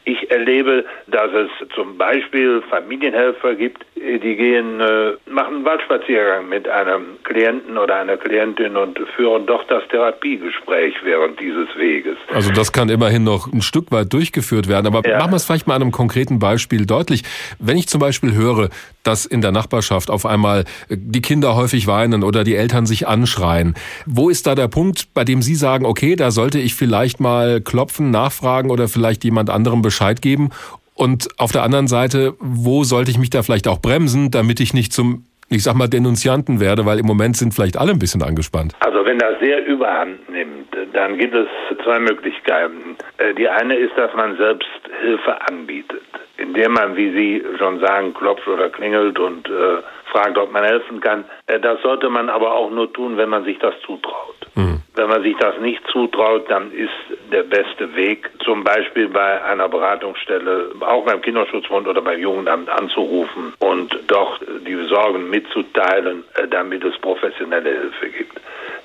ich 0.07 0.31
erlebe, 0.31 0.85
dass 1.09 1.31
es 1.33 1.69
zum 1.75 1.99
Beispiel 1.99 2.63
Familienhelfer 2.71 3.57
gibt, 3.57 3.85
die 3.97 4.37
gehen, 4.37 4.81
äh, 4.81 5.15
machen 5.29 5.57
einen 5.57 5.65
Waldspaziergang 5.65 6.49
mit 6.49 6.69
einem 6.69 7.19
Klienten 7.25 7.77
oder 7.77 7.97
einer 7.97 8.17
Klientin 8.17 8.77
und 8.77 9.01
führen 9.17 9.47
doch 9.47 9.65
das 9.67 9.83
Therapiegespräch 9.89 10.95
während 11.03 11.41
dieses 11.41 11.67
Weges. 11.77 12.17
Also 12.33 12.53
das 12.53 12.73
kann 12.73 12.89
immerhin 12.89 13.25
noch 13.25 13.53
ein 13.53 13.63
Stück 13.63 13.91
weit 13.91 14.13
durchgeführt 14.13 14.69
werden. 14.69 14.87
Aber 14.87 15.07
ja. 15.07 15.19
machen 15.19 15.33
wir 15.33 15.37
es 15.37 15.45
vielleicht 15.45 15.67
mal 15.67 15.75
an 15.75 15.83
einem 15.83 15.93
konkreten 15.93 16.39
Beispiel 16.39 16.87
deutlich. 16.87 17.25
Wenn 17.59 17.77
ich 17.77 17.89
zum 17.89 18.01
Beispiel 18.01 18.33
höre, 18.33 18.69
dass 19.03 19.27
in 19.27 19.41
der 19.41 19.51
Nachbarschaft 19.51 20.09
auf 20.11 20.25
einmal 20.25 20.65
die 20.89 21.23
Kinder 21.23 21.57
häufig 21.57 21.89
weinen 21.89 22.23
oder 22.23 22.45
die 22.45 22.55
Eltern 22.55 22.87
sich 22.87 23.09
anschreien, 23.09 23.75
wo 24.07 24.31
ist 24.31 24.47
da 24.47 24.55
der 24.55 24.69
Punkt, 24.69 25.09
bei 25.15 25.25
dem 25.25 25.43
Sie 25.43 25.57
sagen, 25.57 25.85
okay, 25.85 26.15
da 26.15 26.31
sollte 26.31 26.61
ich 26.61 26.77
vielleicht 26.77 27.19
mal 27.19 27.61
klopfen, 27.61 28.13
nachfragen 28.13 28.71
oder 28.71 28.87
vielleicht 28.87 29.25
jemand 29.25 29.51
anderem 29.51 29.83
Bescheid 29.83 29.96
Bescheid 29.97 30.21
geben? 30.21 30.51
Und 30.95 31.29
auf 31.39 31.53
der 31.53 31.63
anderen 31.63 31.89
Seite, 31.89 32.35
wo 32.39 32.85
sollte 32.85 33.11
ich 33.11 33.19
mich 33.19 33.31
da 33.31 33.43
vielleicht 33.43 33.69
auch 33.69 33.81
bremsen, 33.81 34.31
damit 34.31 34.61
ich 34.61 34.75
nicht 34.75 34.93
zum 34.93 35.25
ich 35.49 35.63
sag 35.63 35.77
mal, 35.77 35.87
Denunzianten 35.87 36.59
werde, 36.59 36.87
weil 36.87 36.99
im 36.99 37.07
Moment 37.07 37.37
sind 37.37 37.55
vielleicht 37.55 37.77
alle 37.77 37.93
ein 37.93 38.01
bisschen 38.01 38.21
angespannt. 38.21 38.75
Also 38.81 39.05
wenn 39.05 39.21
das 39.21 39.39
sehr 39.39 39.65
überhand 39.65 40.29
nimmt, 40.29 40.77
dann 40.93 41.19
gibt 41.19 41.37
es 41.37 41.47
zwei 41.85 42.01
Möglichkeiten. 42.01 42.97
Äh, 43.19 43.33
die 43.35 43.49
eine 43.49 43.77
ist, 43.77 43.97
dass 43.97 44.13
man 44.15 44.37
selbst 44.39 44.67
Hilfe 45.01 45.41
anbietet, 45.49 46.03
indem 46.37 46.73
man, 46.73 46.97
wie 46.97 47.13
Sie 47.13 47.45
schon 47.59 47.79
sagen, 47.79 48.13
klopft 48.13 48.49
oder 48.49 48.69
klingelt 48.71 49.21
und 49.21 49.47
äh, 49.47 49.83
fragt, 50.17 50.39
ob 50.39 50.53
man 50.53 50.65
helfen 50.65 51.01
kann. 51.01 51.25
Äh, 51.47 51.61
das 51.61 51.81
sollte 51.83 52.09
man 52.09 52.29
aber 52.29 52.55
auch 52.55 52.71
nur 52.71 52.93
tun, 52.93 53.17
wenn 53.17 53.29
man 53.29 53.45
sich 53.45 53.59
das 53.59 53.75
zutraut. 53.85 54.37
Mhm. 54.55 54.81
Wenn 54.95 55.09
man 55.09 55.23
sich 55.23 55.37
das 55.39 55.59
nicht 55.61 55.87
zutraut, 55.89 56.51
dann 56.51 56.73
ist 56.73 56.91
der 57.31 57.43
beste 57.43 57.95
Weg, 57.95 58.31
zum 58.43 58.65
Beispiel 58.65 59.09
bei 59.09 59.45
einer 59.45 59.69
Beratungsstelle, 59.69 60.71
auch 60.81 61.05
beim 61.05 61.21
Kinderschutzbund 61.21 61.87
oder 61.87 62.01
beim 62.01 62.19
Jugendamt 62.19 62.71
anzurufen 62.71 63.53
und 63.59 63.95
doch 64.07 64.41
die 64.67 64.77
Sorgen 64.89 65.29
mitzuteilen, 65.29 66.25
äh, 66.35 66.49
damit 66.49 66.83
es 66.85 66.97
professionelle 66.99 67.71
Hilfe 67.71 68.09
gibt. 68.09 68.41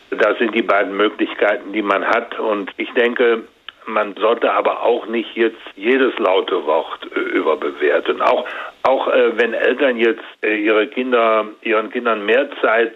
Das 0.09 0.37
sind 0.39 0.53
die 0.53 0.61
beiden 0.61 0.97
Möglichkeiten, 0.97 1.71
die 1.71 1.81
man 1.81 2.05
hat. 2.05 2.37
Und 2.37 2.71
ich 2.75 2.91
denke, 2.91 3.43
man 3.91 4.15
sollte 4.15 4.51
aber 4.51 4.83
auch 4.83 5.05
nicht 5.05 5.35
jetzt 5.35 5.61
jedes 5.75 6.17
laute 6.17 6.65
Wort 6.65 7.07
äh, 7.15 7.19
überbewerten. 7.19 8.21
Auch, 8.21 8.45
auch 8.83 9.07
äh, 9.07 9.37
wenn 9.37 9.53
Eltern 9.53 9.97
jetzt 9.97 10.23
äh, 10.41 10.55
ihre 10.55 10.87
Kinder, 10.87 11.45
ihren 11.61 11.91
Kindern 11.91 12.25
mehr 12.25 12.49
Zeit 12.61 12.95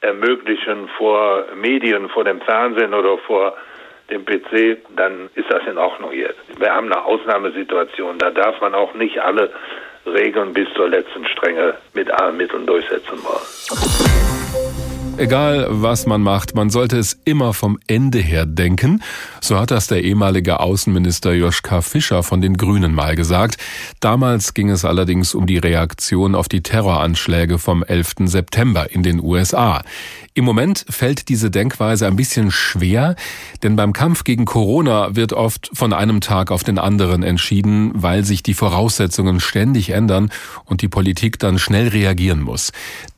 ermöglichen 0.00 0.88
vor 0.96 1.46
Medien, 1.54 2.08
vor 2.08 2.24
dem 2.24 2.40
Fernsehen 2.40 2.94
oder 2.94 3.18
vor 3.18 3.56
dem 4.10 4.24
PC, 4.24 4.78
dann 4.94 5.28
ist 5.34 5.50
das 5.50 5.66
in 5.66 5.78
Ordnung 5.78 6.12
jetzt. 6.12 6.60
Wir 6.60 6.72
haben 6.72 6.92
eine 6.92 7.04
Ausnahmesituation. 7.04 8.18
Da 8.18 8.30
darf 8.30 8.60
man 8.60 8.74
auch 8.74 8.94
nicht 8.94 9.18
alle 9.18 9.50
Regeln 10.06 10.52
bis 10.52 10.72
zur 10.74 10.88
letzten 10.88 11.26
Strenge 11.26 11.74
mit 11.94 12.10
allen 12.10 12.36
Mitteln 12.36 12.66
durchsetzen 12.66 13.18
wollen. 13.24 14.25
Egal, 15.18 15.66
was 15.70 16.04
man 16.04 16.20
macht, 16.20 16.54
man 16.54 16.68
sollte 16.68 16.98
es 16.98 17.18
immer 17.24 17.54
vom 17.54 17.78
Ende 17.86 18.18
her 18.18 18.44
denken. 18.44 19.02
So 19.40 19.58
hat 19.58 19.70
das 19.70 19.86
der 19.86 20.04
ehemalige 20.04 20.60
Außenminister 20.60 21.32
Joschka 21.32 21.80
Fischer 21.80 22.22
von 22.22 22.42
den 22.42 22.58
Grünen 22.58 22.92
mal 22.94 23.16
gesagt. 23.16 23.56
Damals 24.00 24.52
ging 24.52 24.68
es 24.68 24.84
allerdings 24.84 25.34
um 25.34 25.46
die 25.46 25.56
Reaktion 25.56 26.34
auf 26.34 26.48
die 26.48 26.62
Terroranschläge 26.62 27.58
vom 27.58 27.82
11. 27.82 28.26
September 28.26 28.90
in 28.90 29.02
den 29.02 29.22
USA. 29.22 29.82
Im 30.34 30.44
Moment 30.44 30.84
fällt 30.90 31.30
diese 31.30 31.50
Denkweise 31.50 32.06
ein 32.06 32.16
bisschen 32.16 32.50
schwer, 32.50 33.16
denn 33.62 33.74
beim 33.74 33.94
Kampf 33.94 34.22
gegen 34.22 34.44
Corona 34.44 35.16
wird 35.16 35.32
oft 35.32 35.70
von 35.72 35.94
einem 35.94 36.20
Tag 36.20 36.50
auf 36.50 36.62
den 36.62 36.78
anderen 36.78 37.22
entschieden, 37.22 37.90
weil 37.94 38.22
sich 38.22 38.42
die 38.42 38.52
Voraussetzungen 38.52 39.40
ständig 39.40 39.88
ändern 39.88 40.30
und 40.66 40.82
die 40.82 40.88
Politik 40.88 41.38
dann 41.38 41.58
schnell 41.58 41.88
reagieren 41.88 42.42
muss. 42.42 42.72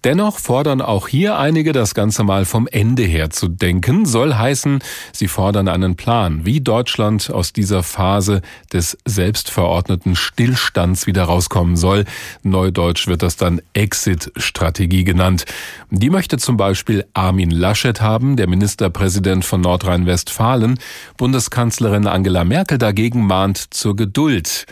Dennoch 0.05 0.39
fordern 0.39 0.81
auch 0.81 1.09
hier 1.09 1.37
einige, 1.37 1.73
das 1.89 1.95
Ganze 1.95 2.23
mal 2.23 2.45
vom 2.45 2.67
Ende 2.67 3.03
her 3.03 3.31
zu 3.31 3.49
denken, 3.49 4.05
soll 4.05 4.35
heißen, 4.35 4.81
sie 5.11 5.27
fordern 5.27 5.69
einen 5.69 5.97
Plan, 5.97 6.45
wie 6.45 6.61
Deutschland 6.61 7.31
aus 7.31 7.55
dieser 7.55 7.83
Phase 7.83 8.43
des 8.75 8.99
selbstverordneten 9.07 10.15
Stillstands 10.15 11.07
wieder 11.07 11.23
rauskommen 11.23 11.79
soll. 11.79 12.05
Neudeutsch 12.43 13.07
wird 13.07 13.23
das 13.23 13.37
dann 13.37 13.63
Exit-Strategie 13.73 15.05
genannt. 15.05 15.47
Die 15.91 16.11
möchte 16.11 16.37
zum 16.37 16.59
Beispiel 16.59 17.07
Armin 17.15 17.51
Laschet 17.51 18.03
haben, 18.03 18.37
der 18.37 18.49
Ministerpräsident 18.51 19.47
von 19.47 19.63
Nordrhein-Westfalen. 19.63 20.79
Bundeskanzlerin 21.17 22.07
Angela 22.07 22.45
Merkel 22.45 22.77
dagegen 22.77 23.27
mahnt 23.27 23.73
zur 23.73 23.97
Geduld. 23.97 24.67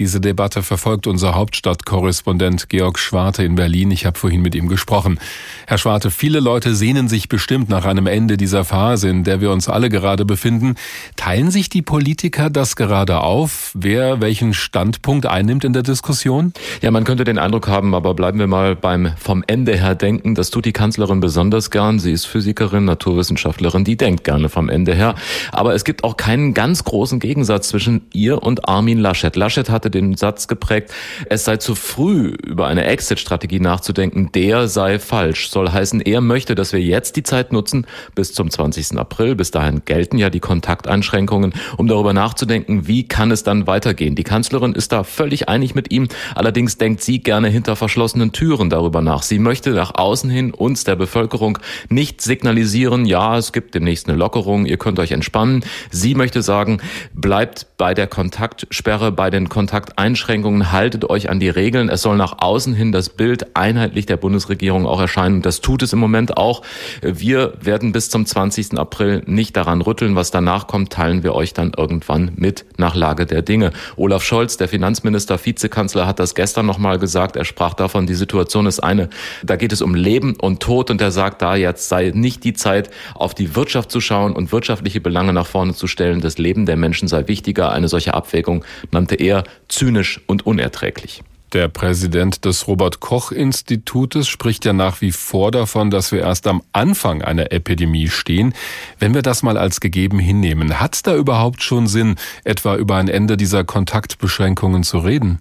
Diese 0.00 0.18
Debatte 0.18 0.62
verfolgt 0.62 1.06
unser 1.06 1.34
Hauptstadtkorrespondent 1.34 2.70
Georg 2.70 2.98
Schwarte 2.98 3.44
in 3.44 3.54
Berlin. 3.54 3.90
Ich 3.90 4.06
habe 4.06 4.18
vorhin 4.18 4.40
mit 4.40 4.54
ihm 4.54 4.66
gesprochen. 4.66 5.18
Herr 5.66 5.76
Schwarte, 5.76 6.10
viele 6.10 6.40
Leute 6.40 6.74
sehnen 6.74 7.06
sich 7.06 7.28
bestimmt 7.28 7.68
nach 7.68 7.84
einem 7.84 8.06
Ende 8.06 8.38
dieser 8.38 8.64
Phase, 8.64 9.10
in 9.10 9.24
der 9.24 9.42
wir 9.42 9.50
uns 9.50 9.68
alle 9.68 9.90
gerade 9.90 10.24
befinden. 10.24 10.76
Teilen 11.16 11.50
sich 11.50 11.68
die 11.68 11.82
Politiker 11.82 12.48
das 12.48 12.76
gerade 12.76 13.20
auf, 13.20 13.72
wer 13.74 14.22
welchen 14.22 14.54
Standpunkt 14.54 15.26
einnimmt 15.26 15.64
in 15.64 15.74
der 15.74 15.82
Diskussion? 15.82 16.54
Ja, 16.80 16.90
man 16.90 17.04
könnte 17.04 17.24
den 17.24 17.36
Eindruck 17.36 17.68
haben, 17.68 17.94
aber 17.94 18.14
bleiben 18.14 18.38
wir 18.38 18.46
mal 18.46 18.76
beim 18.76 19.12
vom 19.18 19.44
Ende 19.48 19.76
her 19.76 19.94
denken. 19.96 20.34
Das 20.34 20.48
tut 20.48 20.64
die 20.64 20.72
Kanzlerin 20.72 21.20
besonders 21.20 21.70
gern. 21.70 21.98
Sie 21.98 22.12
ist 22.12 22.24
Physikerin, 22.24 22.86
Naturwissenschaftlerin, 22.86 23.84
die 23.84 23.98
denkt 23.98 24.24
gerne 24.24 24.48
vom 24.48 24.70
Ende 24.70 24.94
her. 24.94 25.14
Aber 25.52 25.74
es 25.74 25.84
gibt 25.84 26.04
auch 26.04 26.16
keinen 26.16 26.54
ganz 26.54 26.84
großen 26.84 27.20
Gegensatz 27.20 27.68
zwischen 27.68 28.00
ihr 28.14 28.42
und 28.42 28.66
Armin 28.66 28.98
Laschet. 28.98 29.36
Laschet 29.36 29.68
hatte 29.68 29.89
hatte 29.90 30.00
den 30.00 30.16
Satz 30.16 30.48
geprägt, 30.48 30.92
es 31.28 31.44
sei 31.44 31.56
zu 31.56 31.74
früh, 31.74 32.34
über 32.44 32.66
eine 32.66 32.84
Exit-Strategie 32.84 33.60
nachzudenken, 33.60 34.30
der 34.32 34.68
sei 34.68 34.98
falsch. 34.98 35.50
Soll 35.50 35.70
heißen, 35.70 36.00
er 36.00 36.20
möchte, 36.20 36.54
dass 36.54 36.72
wir 36.72 36.80
jetzt 36.80 37.16
die 37.16 37.22
Zeit 37.22 37.52
nutzen, 37.52 37.86
bis 38.14 38.32
zum 38.32 38.50
20. 38.50 38.98
April, 38.98 39.34
bis 39.34 39.50
dahin 39.50 39.82
gelten 39.84 40.18
ja 40.18 40.30
die 40.30 40.40
Kontakteinschränkungen, 40.40 41.52
um 41.76 41.86
darüber 41.88 42.12
nachzudenken, 42.12 42.86
wie 42.86 43.06
kann 43.06 43.30
es 43.30 43.42
dann 43.42 43.66
weitergehen. 43.66 44.14
Die 44.14 44.22
Kanzlerin 44.22 44.74
ist 44.74 44.92
da 44.92 45.02
völlig 45.02 45.48
einig 45.48 45.74
mit 45.74 45.90
ihm, 45.90 46.08
allerdings 46.34 46.78
denkt 46.78 47.02
sie 47.02 47.20
gerne 47.20 47.48
hinter 47.48 47.76
verschlossenen 47.76 48.32
Türen 48.32 48.70
darüber 48.70 49.02
nach. 49.02 49.22
Sie 49.22 49.38
möchte 49.38 49.70
nach 49.70 49.94
außen 49.94 50.30
hin 50.30 50.52
uns, 50.52 50.84
der 50.84 50.96
Bevölkerung, 50.96 51.58
nicht 51.88 52.20
signalisieren, 52.20 53.06
ja, 53.06 53.36
es 53.36 53.52
gibt 53.52 53.74
demnächst 53.74 54.08
eine 54.08 54.16
Lockerung, 54.16 54.66
ihr 54.66 54.76
könnt 54.76 54.98
euch 54.98 55.12
entspannen. 55.12 55.64
Sie 55.90 56.14
möchte 56.14 56.42
sagen, 56.42 56.80
bleibt 57.12 57.66
bei 57.76 57.94
der 57.94 58.06
Kontaktsperre, 58.06 59.10
bei 59.10 59.30
den 59.30 59.48
Kontakteinschränkungen, 59.80 60.72
haltet 60.72 61.08
euch 61.08 61.30
an 61.30 61.40
die 61.40 61.48
Regeln. 61.48 61.88
Es 61.88 62.02
soll 62.02 62.18
nach 62.18 62.36
außen 62.38 62.74
hin 62.74 62.92
das 62.92 63.08
Bild 63.08 63.56
einheitlich 63.56 64.04
der 64.04 64.18
Bundesregierung 64.18 64.86
auch 64.86 65.00
erscheinen. 65.00 65.40
Das 65.40 65.62
tut 65.62 65.82
es 65.82 65.94
im 65.94 65.98
Moment 65.98 66.36
auch. 66.36 66.60
Wir 67.00 67.54
werden 67.62 67.92
bis 67.92 68.10
zum 68.10 68.26
20. 68.26 68.78
April 68.78 69.22
nicht 69.24 69.56
daran 69.56 69.80
rütteln. 69.80 70.16
Was 70.16 70.30
danach 70.30 70.66
kommt, 70.66 70.92
teilen 70.92 71.22
wir 71.22 71.34
euch 71.34 71.54
dann 71.54 71.72
irgendwann 71.74 72.32
mit 72.36 72.66
nach 72.76 72.94
Lage 72.94 73.24
der 73.24 73.40
Dinge. 73.40 73.72
Olaf 73.96 74.22
Scholz, 74.22 74.58
der 74.58 74.68
Finanzminister, 74.68 75.38
Vizekanzler, 75.42 76.06
hat 76.06 76.18
das 76.18 76.34
gestern 76.34 76.66
nochmal 76.66 76.98
gesagt. 76.98 77.36
Er 77.36 77.46
sprach 77.46 77.72
davon, 77.72 78.06
die 78.06 78.14
Situation 78.14 78.66
ist 78.66 78.80
eine, 78.80 79.08
da 79.42 79.56
geht 79.56 79.72
es 79.72 79.80
um 79.80 79.94
Leben 79.94 80.36
und 80.36 80.60
Tod 80.60 80.90
und 80.90 81.00
er 81.00 81.10
sagt 81.10 81.40
da, 81.40 81.56
jetzt 81.56 81.88
sei 81.88 82.12
nicht 82.14 82.44
die 82.44 82.52
Zeit, 82.52 82.90
auf 83.14 83.34
die 83.34 83.56
Wirtschaft 83.56 83.90
zu 83.90 84.02
schauen 84.02 84.34
und 84.34 84.52
wirtschaftliche 84.52 85.00
Belange 85.00 85.32
nach 85.32 85.46
vorne 85.46 85.74
zu 85.74 85.86
stellen. 85.86 86.20
Das 86.20 86.36
Leben 86.36 86.66
der 86.66 86.76
Menschen 86.76 87.08
sei 87.08 87.28
wichtiger. 87.28 87.72
Eine 87.72 87.88
solche 87.88 88.12
Abwägung 88.12 88.62
nannte 88.90 89.14
er 89.14 89.44
zynisch 89.70 90.20
und 90.26 90.46
unerträglich. 90.46 91.22
Der 91.52 91.66
Präsident 91.66 92.44
des 92.44 92.68
Robert 92.68 93.00
Koch 93.00 93.32
Institutes 93.32 94.28
spricht 94.28 94.64
ja 94.64 94.72
nach 94.72 95.00
wie 95.00 95.10
vor 95.10 95.50
davon, 95.50 95.90
dass 95.90 96.12
wir 96.12 96.20
erst 96.20 96.46
am 96.46 96.62
Anfang 96.72 97.22
einer 97.22 97.50
Epidemie 97.50 98.08
stehen. 98.08 98.54
Wenn 99.00 99.14
wir 99.14 99.22
das 99.22 99.42
mal 99.42 99.56
als 99.56 99.80
gegeben 99.80 100.20
hinnehmen, 100.20 100.78
hat 100.78 100.94
es 100.94 101.02
da 101.02 101.16
überhaupt 101.16 101.64
schon 101.64 101.88
Sinn, 101.88 102.14
etwa 102.44 102.76
über 102.76 102.96
ein 102.96 103.08
Ende 103.08 103.36
dieser 103.36 103.64
Kontaktbeschränkungen 103.64 104.84
zu 104.84 104.98
reden? 104.98 105.40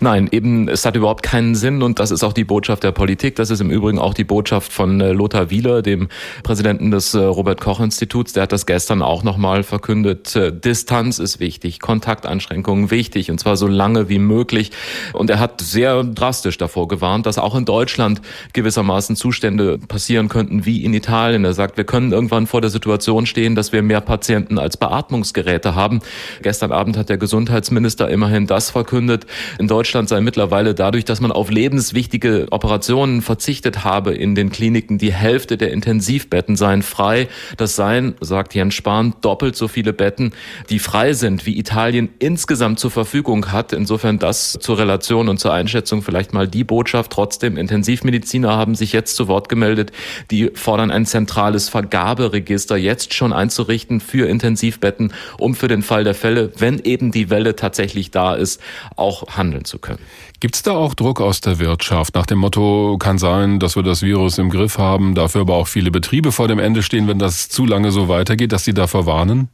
Nein, 0.00 0.28
eben, 0.30 0.68
es 0.68 0.84
hat 0.86 0.96
überhaupt 0.96 1.22
keinen 1.22 1.54
Sinn 1.54 1.82
und 1.82 1.98
das 1.98 2.10
ist 2.10 2.24
auch 2.24 2.32
die 2.32 2.44
Botschaft 2.44 2.84
der 2.84 2.92
Politik. 2.92 3.36
Das 3.36 3.50
ist 3.50 3.60
im 3.60 3.70
Übrigen 3.70 3.98
auch 3.98 4.14
die 4.14 4.24
Botschaft 4.24 4.72
von 4.72 5.00
äh, 5.00 5.12
Lothar 5.12 5.50
Wieler, 5.50 5.82
dem 5.82 6.08
Präsidenten 6.42 6.90
des 6.90 7.14
äh, 7.14 7.18
Robert-Koch-Instituts. 7.18 8.32
Der 8.32 8.44
hat 8.44 8.52
das 8.52 8.64
gestern 8.64 9.02
auch 9.02 9.24
nochmal 9.24 9.62
verkündet. 9.62 10.34
Äh, 10.36 10.52
Distanz 10.52 11.18
ist 11.18 11.40
wichtig, 11.40 11.80
Kontakteinschränkungen 11.80 12.90
wichtig 12.90 13.30
und 13.30 13.38
zwar 13.40 13.56
so 13.56 13.66
lange 13.66 14.08
wie 14.08 14.18
möglich. 14.18 14.70
Und 15.12 15.28
er 15.30 15.38
hat 15.38 15.60
sehr 15.60 16.02
drastisch 16.02 16.56
davor 16.56 16.88
gewarnt, 16.88 17.26
dass 17.26 17.38
auch 17.38 17.54
in 17.54 17.64
Deutschland 17.64 18.22
gewissermaßen 18.54 19.16
Zustände 19.16 19.78
passieren 19.78 20.28
könnten 20.28 20.64
wie 20.64 20.84
in 20.84 20.94
Italien. 20.94 21.44
Er 21.44 21.54
sagt, 21.54 21.76
wir 21.76 21.84
können 21.84 22.12
irgendwann 22.12 22.46
vor 22.46 22.60
der 22.60 22.70
Situation 22.70 23.26
stehen, 23.26 23.54
dass 23.54 23.72
wir 23.72 23.82
mehr 23.82 24.00
Patienten 24.00 24.58
als 24.58 24.76
Beatmungsgeräte 24.76 25.74
haben. 25.74 26.00
Gestern 26.42 26.72
Abend 26.72 26.96
hat 26.96 27.08
der 27.08 27.18
Gesundheitsminister 27.18 28.08
immerhin 28.08 28.46
das 28.46 28.70
verkündet, 28.70 29.26
in 29.58 29.66
Deutschland 29.66 30.08
sei 30.08 30.20
mittlerweile 30.20 30.74
dadurch, 30.74 31.04
dass 31.04 31.20
man 31.20 31.32
auf 31.32 31.50
lebenswichtige 31.50 32.46
Operationen 32.50 33.22
verzichtet 33.22 33.84
habe 33.84 34.14
in 34.14 34.34
den 34.34 34.50
Kliniken, 34.50 34.98
die 34.98 35.12
Hälfte 35.12 35.56
der 35.56 35.72
Intensivbetten 35.72 36.56
seien 36.56 36.82
frei. 36.82 37.28
Das 37.56 37.74
seien, 37.74 38.14
sagt 38.20 38.54
Jens 38.54 38.74
Spahn, 38.74 39.14
doppelt 39.20 39.56
so 39.56 39.66
viele 39.66 39.92
Betten, 39.92 40.32
die 40.70 40.78
frei 40.78 41.12
sind, 41.12 41.44
wie 41.44 41.58
Italien 41.58 42.08
insgesamt 42.20 42.78
zur 42.78 42.92
Verfügung 42.92 43.50
hat. 43.50 43.72
Insofern 43.72 44.20
das 44.20 44.52
zur 44.60 44.78
Relation 44.78 45.28
und 45.28 45.38
zur 45.38 45.52
Einschätzung 45.52 46.02
vielleicht 46.02 46.32
mal 46.32 46.46
die 46.46 46.64
Botschaft. 46.64 47.10
Trotzdem, 47.10 47.56
Intensivmediziner 47.56 48.56
haben 48.56 48.76
sich 48.76 48.92
jetzt 48.92 49.16
zu 49.16 49.26
Wort 49.26 49.48
gemeldet. 49.48 49.90
Die 50.30 50.50
fordern 50.54 50.92
ein 50.92 51.04
zentrales 51.04 51.68
Vergaberegister 51.68 52.76
jetzt 52.76 53.12
schon 53.12 53.32
einzurichten 53.32 54.00
für 54.00 54.28
Intensivbetten, 54.28 55.12
um 55.38 55.56
für 55.56 55.68
den 55.68 55.82
Fall 55.82 56.04
der 56.04 56.14
Fälle, 56.14 56.52
wenn 56.58 56.78
eben 56.78 57.10
die 57.10 57.28
Welle 57.28 57.56
tatsächlich 57.56 58.12
da 58.12 58.34
ist, 58.34 58.60
auch 58.94 59.36
handeln 59.48 59.64
zu 59.64 59.78
können. 59.78 60.00
Gibt 60.40 60.54
es 60.54 60.62
da 60.62 60.72
auch 60.72 60.94
Druck 60.94 61.20
aus 61.20 61.40
der 61.40 61.58
Wirtschaft? 61.58 62.14
Nach 62.14 62.26
dem 62.26 62.38
Motto, 62.38 62.96
kann 62.98 63.18
sein, 63.18 63.58
dass 63.58 63.76
wir 63.76 63.82
das 63.82 64.02
Virus 64.02 64.38
im 64.38 64.50
Griff 64.50 64.78
haben, 64.78 65.14
dafür 65.14 65.42
aber 65.42 65.54
auch 65.54 65.68
viele 65.68 65.90
Betriebe 65.90 66.32
vor 66.32 66.48
dem 66.48 66.58
Ende 66.58 66.82
stehen, 66.82 67.08
wenn 67.08 67.18
das 67.18 67.48
zu 67.48 67.64
lange 67.64 67.90
so 67.90 68.08
weitergeht, 68.08 68.52
dass 68.52 68.64
sie 68.64 68.74
davor 68.74 69.06
warnen? 69.06 69.48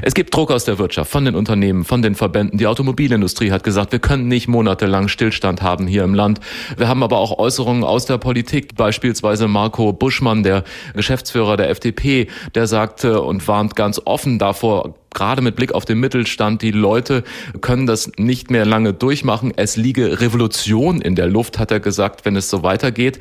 Es 0.00 0.14
gibt 0.14 0.32
Druck 0.32 0.52
aus 0.52 0.64
der 0.64 0.78
Wirtschaft, 0.78 1.10
von 1.10 1.24
den 1.24 1.34
Unternehmen, 1.34 1.84
von 1.84 2.00
den 2.00 2.14
Verbänden. 2.14 2.56
Die 2.56 2.68
Automobilindustrie 2.68 3.50
hat 3.50 3.64
gesagt, 3.64 3.90
wir 3.90 3.98
können 3.98 4.28
nicht 4.28 4.46
monatelang 4.46 5.08
Stillstand 5.08 5.60
haben 5.60 5.88
hier 5.88 6.04
im 6.04 6.14
Land. 6.14 6.38
Wir 6.76 6.86
haben 6.86 7.02
aber 7.02 7.18
auch 7.18 7.36
Äußerungen 7.36 7.82
aus 7.82 8.06
der 8.06 8.18
Politik, 8.18 8.76
beispielsweise 8.76 9.48
Marco 9.48 9.92
Buschmann, 9.92 10.44
der 10.44 10.62
Geschäftsführer 10.94 11.56
der 11.56 11.68
FDP, 11.70 12.28
der 12.54 12.68
sagte 12.68 13.22
und 13.22 13.46
warnt 13.48 13.74
ganz 13.74 14.00
offen 14.04 14.38
davor, 14.38 14.94
gerade 15.16 15.40
mit 15.40 15.56
Blick 15.56 15.72
auf 15.72 15.84
den 15.86 15.98
Mittelstand, 15.98 16.60
die 16.60 16.70
Leute 16.70 17.24
können 17.62 17.86
das 17.86 18.12
nicht 18.18 18.50
mehr 18.50 18.66
lange 18.66 18.92
durchmachen. 18.92 19.52
Es 19.56 19.76
liege 19.76 20.20
Revolution 20.20 21.00
in 21.00 21.14
der 21.16 21.26
Luft, 21.26 21.58
hat 21.58 21.70
er 21.70 21.80
gesagt, 21.80 22.26
wenn 22.26 22.36
es 22.36 22.50
so 22.50 22.62
weitergeht. 22.62 23.18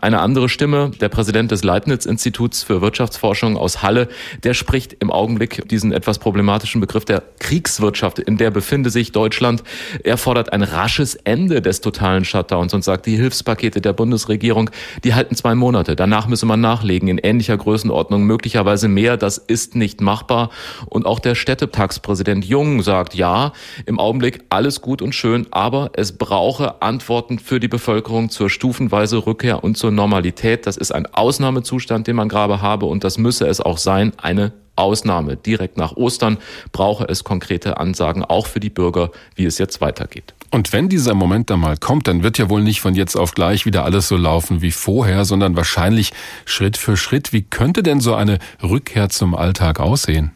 Eine 0.00 0.20
andere 0.20 0.48
Stimme, 0.48 0.92
der 1.00 1.08
Präsident 1.08 1.50
des 1.50 1.64
Leibniz-Instituts 1.64 2.62
für 2.62 2.80
Wirtschaftsforschung 2.80 3.56
aus 3.56 3.82
Halle, 3.82 4.08
der 4.44 4.54
spricht 4.54 4.96
im 5.00 5.10
Augenblick 5.10 5.68
diesen 5.68 5.92
etwas 5.92 6.20
problematischen 6.20 6.80
Begriff 6.80 7.04
der 7.04 7.24
Kriegswirtschaft, 7.40 8.20
in 8.20 8.36
der 8.36 8.52
befinde 8.52 8.90
sich 8.90 9.10
Deutschland. 9.10 9.64
Er 10.04 10.18
fordert 10.18 10.52
ein 10.52 10.62
rasches 10.62 11.16
Ende 11.16 11.60
des 11.60 11.80
totalen 11.80 12.24
Shutdowns 12.24 12.72
und 12.72 12.84
sagt, 12.84 13.06
die 13.06 13.16
Hilfspakete 13.16 13.80
der 13.80 13.92
Bundesregierung, 13.92 14.70
die 15.02 15.14
halten 15.14 15.34
zwei 15.34 15.56
Monate. 15.56 15.96
Danach 15.96 16.28
müsse 16.28 16.46
man 16.46 16.60
nachlegen 16.60 17.08
in 17.08 17.18
ähnlicher 17.18 17.56
Größenordnung, 17.56 18.22
möglicherweise 18.22 18.86
mehr. 18.86 19.16
Das 19.16 19.38
ist 19.38 19.74
nicht 19.74 20.00
machbar. 20.00 20.50
Und 20.86 21.04
auch 21.04 21.18
der 21.18 21.31
der 21.32 21.36
Städtetagspräsident 21.36 22.44
Jung 22.44 22.82
sagt, 22.82 23.14
ja, 23.14 23.54
im 23.86 23.98
Augenblick 23.98 24.44
alles 24.50 24.82
gut 24.82 25.00
und 25.00 25.14
schön, 25.14 25.46
aber 25.50 25.92
es 25.94 26.12
brauche 26.12 26.82
Antworten 26.82 27.38
für 27.38 27.58
die 27.58 27.68
Bevölkerung 27.68 28.28
zur 28.28 28.50
stufenweise 28.50 29.24
Rückkehr 29.24 29.64
und 29.64 29.78
zur 29.78 29.92
Normalität. 29.92 30.66
Das 30.66 30.76
ist 30.76 30.92
ein 30.92 31.06
Ausnahmezustand, 31.06 32.06
den 32.06 32.16
man 32.16 32.28
gerade 32.28 32.60
habe 32.60 32.84
und 32.84 33.02
das 33.02 33.16
müsse 33.16 33.46
es 33.46 33.62
auch 33.62 33.78
sein, 33.78 34.12
eine 34.18 34.52
Ausnahme. 34.76 35.36
Direkt 35.38 35.78
nach 35.78 35.96
Ostern 35.96 36.36
brauche 36.70 37.08
es 37.08 37.24
konkrete 37.24 37.78
Ansagen, 37.78 38.26
auch 38.26 38.46
für 38.46 38.60
die 38.60 38.68
Bürger, 38.68 39.10
wie 39.34 39.46
es 39.46 39.56
jetzt 39.56 39.80
weitergeht. 39.80 40.34
Und 40.50 40.74
wenn 40.74 40.90
dieser 40.90 41.14
Moment 41.14 41.48
dann 41.48 41.60
mal 41.60 41.78
kommt, 41.78 42.08
dann 42.08 42.22
wird 42.22 42.36
ja 42.36 42.50
wohl 42.50 42.62
nicht 42.62 42.82
von 42.82 42.94
jetzt 42.94 43.16
auf 43.16 43.32
gleich 43.32 43.64
wieder 43.64 43.84
alles 43.84 44.06
so 44.06 44.18
laufen 44.18 44.60
wie 44.60 44.70
vorher, 44.70 45.24
sondern 45.24 45.56
wahrscheinlich 45.56 46.12
Schritt 46.44 46.76
für 46.76 46.98
Schritt. 46.98 47.32
Wie 47.32 47.40
könnte 47.40 47.82
denn 47.82 48.00
so 48.00 48.14
eine 48.14 48.38
Rückkehr 48.62 49.08
zum 49.08 49.34
Alltag 49.34 49.80
aussehen? 49.80 50.32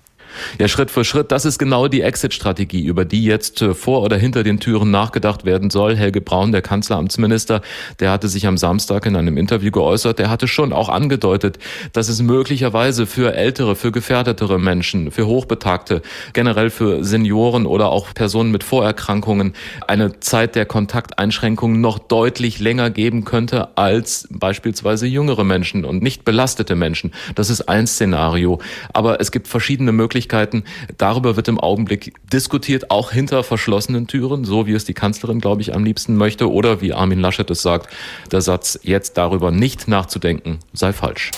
Ja, 0.58 0.68
Schritt 0.68 0.90
für 0.90 1.04
Schritt, 1.04 1.32
das 1.32 1.44
ist 1.44 1.58
genau 1.58 1.88
die 1.88 2.02
Exit-Strategie, 2.02 2.84
über 2.84 3.04
die 3.04 3.24
jetzt 3.24 3.62
äh, 3.62 3.74
vor 3.74 4.02
oder 4.02 4.16
hinter 4.16 4.42
den 4.42 4.60
Türen 4.60 4.90
nachgedacht 4.90 5.44
werden 5.44 5.70
soll. 5.70 5.96
Helge 5.96 6.20
Braun, 6.20 6.52
der 6.52 6.62
Kanzleramtsminister, 6.62 7.62
der 8.00 8.10
hatte 8.10 8.28
sich 8.28 8.46
am 8.46 8.56
Samstag 8.56 9.06
in 9.06 9.16
einem 9.16 9.36
Interview 9.36 9.70
geäußert, 9.70 10.18
der 10.18 10.30
hatte 10.30 10.48
schon 10.48 10.72
auch 10.72 10.88
angedeutet, 10.88 11.58
dass 11.92 12.08
es 12.08 12.22
möglicherweise 12.22 13.06
für 13.06 13.34
ältere, 13.34 13.76
für 13.76 13.92
gefährdetere 13.92 14.58
Menschen, 14.58 15.10
für 15.10 15.26
Hochbetagte, 15.26 16.02
generell 16.32 16.70
für 16.70 17.04
Senioren 17.04 17.66
oder 17.66 17.88
auch 17.88 18.14
Personen 18.14 18.50
mit 18.50 18.64
Vorerkrankungen 18.64 19.54
eine 19.86 20.20
Zeit 20.20 20.54
der 20.54 20.66
Kontakteinschränkungen 20.66 21.80
noch 21.80 21.98
deutlich 21.98 22.58
länger 22.60 22.90
geben 22.90 23.24
könnte 23.24 23.76
als 23.76 24.28
beispielsweise 24.30 25.06
jüngere 25.06 25.44
Menschen 25.44 25.84
und 25.84 26.02
nicht 26.02 26.24
belastete 26.24 26.74
Menschen. 26.74 27.12
Das 27.34 27.50
ist 27.50 27.68
ein 27.68 27.86
Szenario. 27.86 28.60
Aber 28.92 29.20
es 29.20 29.30
gibt 29.30 29.48
verschiedene 29.48 29.92
Möglichkeiten, 29.92 30.25
Möglichkeiten. 30.26 30.64
Darüber 30.98 31.36
wird 31.36 31.48
im 31.48 31.58
Augenblick 31.58 32.14
diskutiert, 32.32 32.90
auch 32.90 33.12
hinter 33.12 33.42
verschlossenen 33.42 34.06
Türen, 34.06 34.44
so 34.44 34.66
wie 34.66 34.72
es 34.72 34.84
die 34.84 34.94
Kanzlerin, 34.94 35.40
glaube 35.40 35.62
ich, 35.62 35.74
am 35.74 35.84
liebsten 35.84 36.16
möchte. 36.16 36.50
Oder 36.50 36.80
wie 36.80 36.92
Armin 36.92 37.20
Laschet 37.20 37.50
es 37.50 37.62
sagt, 37.62 37.88
der 38.32 38.40
Satz, 38.40 38.78
jetzt 38.82 39.16
darüber 39.16 39.50
nicht 39.50 39.88
nachzudenken, 39.88 40.58
sei 40.72 40.92
falsch. 40.92 41.30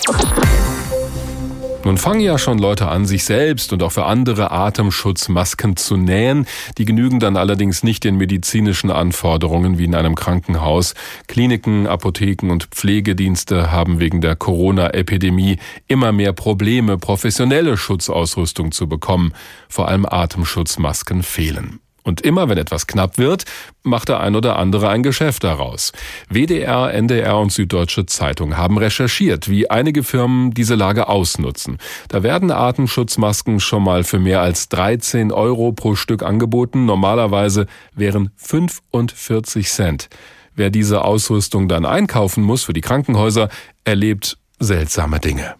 Nun 1.85 1.97
fangen 1.97 2.21
ja 2.21 2.39
schon 2.39 2.59
Leute 2.59 2.89
an, 2.89 3.07
sich 3.07 3.25
selbst 3.25 3.73
und 3.73 3.83
auch 3.83 3.93
für 3.93 4.05
andere 4.05 4.51
Atemschutzmasken 4.51 5.77
zu 5.77 5.97
nähen. 5.97 6.47
Die 6.77 6.85
genügen 6.85 7.21
dann 7.21 7.37
allerdings 7.37 7.83
nicht 7.83 8.05
den 8.05 8.17
medizinischen 8.17 8.91
Anforderungen 8.91 9.79
wie 9.79 9.85
in 9.85 9.95
einem 9.95 10.15
Krankenhaus. 10.15 10.95
Kliniken, 11.29 11.87
Apotheken 11.87 12.51
und 12.51 12.67
Pflegedienste 12.67 13.71
haben 13.71 14.01
wegen 14.01 14.21
der 14.21 14.37
Corona-Epidemie 14.37 15.59
immer 15.87 16.13
mehr 16.13 16.33
Probleme, 16.33 16.99
professionelle 16.99 17.77
Schutzausrüstung 17.77 18.73
zu 18.73 18.89
bekommen. 18.89 19.33
Vor 19.69 19.89
allem 19.89 20.05
Atemschutzmasken 20.05 21.23
fehlen. 21.23 21.81
Und 22.09 22.23
immer 22.23 22.49
wenn 22.49 22.57
etwas 22.57 22.87
knapp 22.87 23.19
wird, 23.19 23.45
macht 23.83 24.09
der 24.09 24.21
ein 24.21 24.35
oder 24.35 24.57
andere 24.57 24.89
ein 24.89 25.03
Geschäft 25.03 25.45
daraus. 25.45 25.93
WDR, 26.31 26.95
NDR 26.95 27.37
und 27.37 27.53
Süddeutsche 27.53 28.07
Zeitung 28.07 28.57
haben 28.57 28.79
recherchiert, 28.79 29.51
wie 29.51 29.69
einige 29.69 30.03
Firmen 30.03 30.55
diese 30.55 30.75
Lage 30.75 31.09
ausnutzen. 31.09 31.77
Da 32.09 32.23
werden 32.23 32.51
Atemschutzmasken 32.51 33.61
schon 33.61 33.85
mal 33.85 34.05
für 34.05 34.19
mehr 34.19 34.41
als 34.41 34.71
13 34.71 35.33
Euro 35.33 35.73
pro 35.73 35.97
Stück 35.97 36.23
angeboten. 36.23 36.87
Normalerweise 36.87 37.67
wären 37.95 38.31
45 38.37 39.69
Cent. 39.69 40.09
Wer 40.55 40.71
diese 40.71 41.05
Ausrüstung 41.05 41.69
dann 41.69 41.85
einkaufen 41.85 42.43
muss 42.43 42.65
für 42.65 42.73
die 42.73 42.81
Krankenhäuser, 42.81 43.51
erlebt 43.85 44.39
seltsame 44.59 45.21
Dinge. 45.21 45.57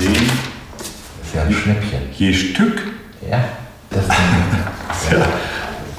Nee, 0.00 0.08
das 0.76 1.28
ist 1.28 1.34
ja 1.36 1.42
ein 1.44 1.54
Schnäppchen. 1.54 2.00
Je 2.16 2.32
Stück? 2.32 2.82
Ja, 3.30 3.44
das 3.90 4.04
ist 4.04 5.12
ja 5.12 5.26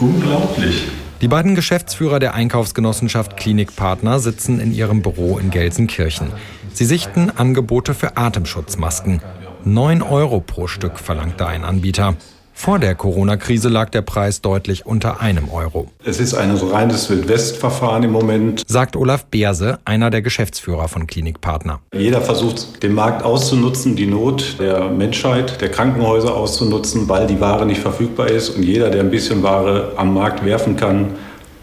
unglaublich. 0.02 0.88
Die 1.22 1.28
beiden 1.28 1.54
Geschäftsführer 1.54 2.20
der 2.20 2.34
Einkaufsgenossenschaft 2.34 3.38
Klinikpartner 3.38 4.20
sitzen 4.20 4.60
in 4.60 4.74
ihrem 4.74 5.02
Büro 5.02 5.38
in 5.38 5.52
Gelsenkirchen. 5.52 6.32
Sie 6.74 6.86
sichten 6.86 7.30
Angebote 7.30 7.94
für 7.94 8.18
Atemschutzmasken. 8.18 9.22
9 9.64 10.02
Euro 10.02 10.40
pro 10.40 10.68
Stück 10.68 10.98
verlangte 10.98 11.46
ein 11.46 11.64
Anbieter. 11.64 12.16
Vor 12.54 12.80
der 12.80 12.96
Corona-Krise 12.96 13.70
lag 13.70 13.90
der 13.90 14.02
Preis 14.02 14.42
deutlich 14.42 14.86
unter 14.86 15.22
einem 15.22 15.50
Euro. 15.50 15.90
Es 16.04 16.20
ist 16.20 16.34
ein 16.34 16.52
reines 16.52 17.10
Wildwest-Verfahren 17.10 18.04
im 18.04 18.12
Moment, 18.12 18.64
sagt 18.68 18.96
Olaf 18.96 19.26
Beerse, 19.26 19.80
einer 19.86 20.10
der 20.10 20.22
Geschäftsführer 20.22 20.88
von 20.88 21.08
Klinikpartner. 21.08 21.80
Jeder 21.94 22.22
versucht, 22.22 22.84
den 22.84 22.94
Markt 22.94 23.24
auszunutzen, 23.24 23.96
die 23.96 24.06
Not 24.06 24.58
der 24.60 24.90
Menschheit, 24.90 25.60
der 25.62 25.70
Krankenhäuser 25.70 26.36
auszunutzen, 26.36 27.10
weil 27.10 27.26
die 27.26 27.40
Ware 27.40 27.66
nicht 27.66 27.82
verfügbar 27.82 28.28
ist. 28.28 28.50
Und 28.50 28.64
jeder, 28.64 28.90
der 28.90 29.02
ein 29.02 29.12
bisschen 29.12 29.42
Ware 29.44 29.94
am 29.98 30.14
Markt 30.14 30.46
werfen 30.46 30.76
kann, 30.76 31.16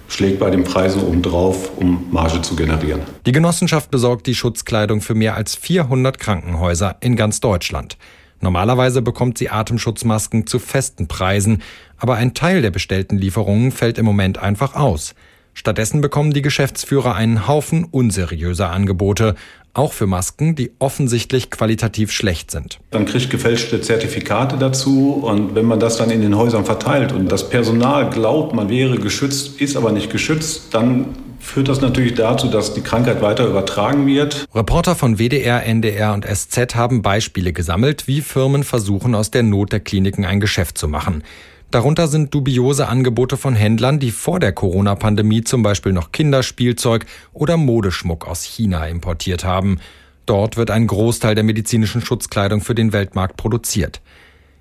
schlägt 0.08 0.40
bei 0.40 0.50
den 0.50 0.64
Preisen 0.64 1.02
obendrauf, 1.02 1.76
um 1.76 2.06
Marge 2.10 2.42
zu 2.42 2.56
generieren. 2.56 3.02
Die 3.26 3.32
Genossenschaft 3.32 3.90
besorgt 3.90 4.26
die 4.26 4.34
Schutzkleidung 4.34 5.00
für 5.00 5.14
mehr 5.14 5.36
als 5.36 5.54
400 5.54 6.18
Krankenhäuser 6.18 6.96
in 7.00 7.14
ganz 7.14 7.40
Deutschland. 7.40 7.96
Normalerweise 8.40 9.02
bekommt 9.02 9.38
sie 9.38 9.50
Atemschutzmasken 9.50 10.46
zu 10.46 10.58
festen 10.58 11.08
Preisen, 11.08 11.62
aber 11.96 12.14
ein 12.14 12.34
Teil 12.34 12.62
der 12.62 12.70
bestellten 12.70 13.18
Lieferungen 13.18 13.72
fällt 13.72 13.98
im 13.98 14.04
Moment 14.04 14.38
einfach 14.38 14.74
aus. 14.74 15.14
Stattdessen 15.54 16.00
bekommen 16.00 16.32
die 16.32 16.42
Geschäftsführer 16.42 17.16
einen 17.16 17.48
Haufen 17.48 17.84
unseriöser 17.84 18.70
Angebote, 18.70 19.34
auch 19.74 19.92
für 19.92 20.06
Masken, 20.06 20.54
die 20.54 20.72
offensichtlich 20.78 21.50
qualitativ 21.50 22.12
schlecht 22.12 22.50
sind. 22.50 22.78
Dann 22.90 23.06
kriegt 23.06 23.30
gefälschte 23.30 23.80
Zertifikate 23.80 24.56
dazu 24.56 25.14
und 25.14 25.54
wenn 25.54 25.66
man 25.66 25.80
das 25.80 25.96
dann 25.96 26.10
in 26.10 26.20
den 26.20 26.36
Häusern 26.36 26.64
verteilt 26.64 27.12
und 27.12 27.30
das 27.30 27.48
Personal 27.48 28.10
glaubt, 28.10 28.54
man 28.54 28.68
wäre 28.68 28.98
geschützt, 28.98 29.60
ist 29.60 29.76
aber 29.76 29.90
nicht 29.90 30.10
geschützt, 30.10 30.74
dann 30.74 31.06
führt 31.48 31.68
das 31.68 31.80
natürlich 31.80 32.14
dazu, 32.14 32.48
dass 32.48 32.74
die 32.74 32.82
Krankheit 32.82 33.22
weiter 33.22 33.46
übertragen 33.46 34.06
wird. 34.06 34.46
Reporter 34.54 34.94
von 34.94 35.18
WDR, 35.18 35.64
NDR 35.64 36.12
und 36.12 36.26
SZ 36.26 36.74
haben 36.74 37.02
Beispiele 37.02 37.52
gesammelt, 37.52 38.06
wie 38.06 38.20
Firmen 38.20 38.64
versuchen, 38.64 39.14
aus 39.14 39.30
der 39.30 39.42
Not 39.42 39.72
der 39.72 39.80
Kliniken 39.80 40.24
ein 40.24 40.40
Geschäft 40.40 40.78
zu 40.78 40.88
machen. 40.88 41.24
Darunter 41.70 42.08
sind 42.08 42.32
dubiose 42.32 42.88
Angebote 42.88 43.36
von 43.36 43.54
Händlern, 43.54 43.98
die 43.98 44.10
vor 44.10 44.40
der 44.40 44.52
Corona-Pandemie 44.52 45.44
zum 45.44 45.62
Beispiel 45.62 45.92
noch 45.92 46.12
Kinderspielzeug 46.12 47.04
oder 47.32 47.56
Modeschmuck 47.56 48.26
aus 48.26 48.42
China 48.42 48.86
importiert 48.86 49.44
haben. 49.44 49.78
Dort 50.24 50.56
wird 50.56 50.70
ein 50.70 50.86
Großteil 50.86 51.34
der 51.34 51.44
medizinischen 51.44 52.00
Schutzkleidung 52.00 52.60
für 52.60 52.74
den 52.74 52.92
Weltmarkt 52.92 53.36
produziert. 53.36 54.00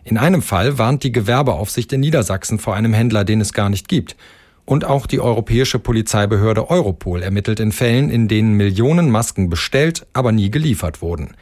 In 0.03 0.17
einem 0.17 0.41
Fall 0.41 0.77
warnt 0.77 1.03
die 1.03 1.11
Gewerbeaufsicht 1.11 1.91
in 1.91 1.99
Niedersachsen 1.99 2.59
vor 2.59 2.75
einem 2.75 2.93
Händler, 2.93 3.25
den 3.25 3.41
es 3.41 3.51
gar 3.51 3.69
nicht 3.69 3.89
gibt. 3.89 4.15
Und 4.67 4.83
auch 4.83 5.07
die 5.07 5.21
europäische 5.21 5.79
Polizeibehörde 5.79 6.69
Europol 6.69 7.23
ermittelt 7.23 7.61
in 7.61 7.71
Fällen, 7.71 8.09
in 8.09 8.27
denen 8.27 8.51
Millionen 8.51 9.09
Masken 9.09 9.49
bestellt, 9.49 10.05
aber 10.11 10.33
nie 10.33 10.51
geliefert 10.51 11.01
wurden. 11.01 11.35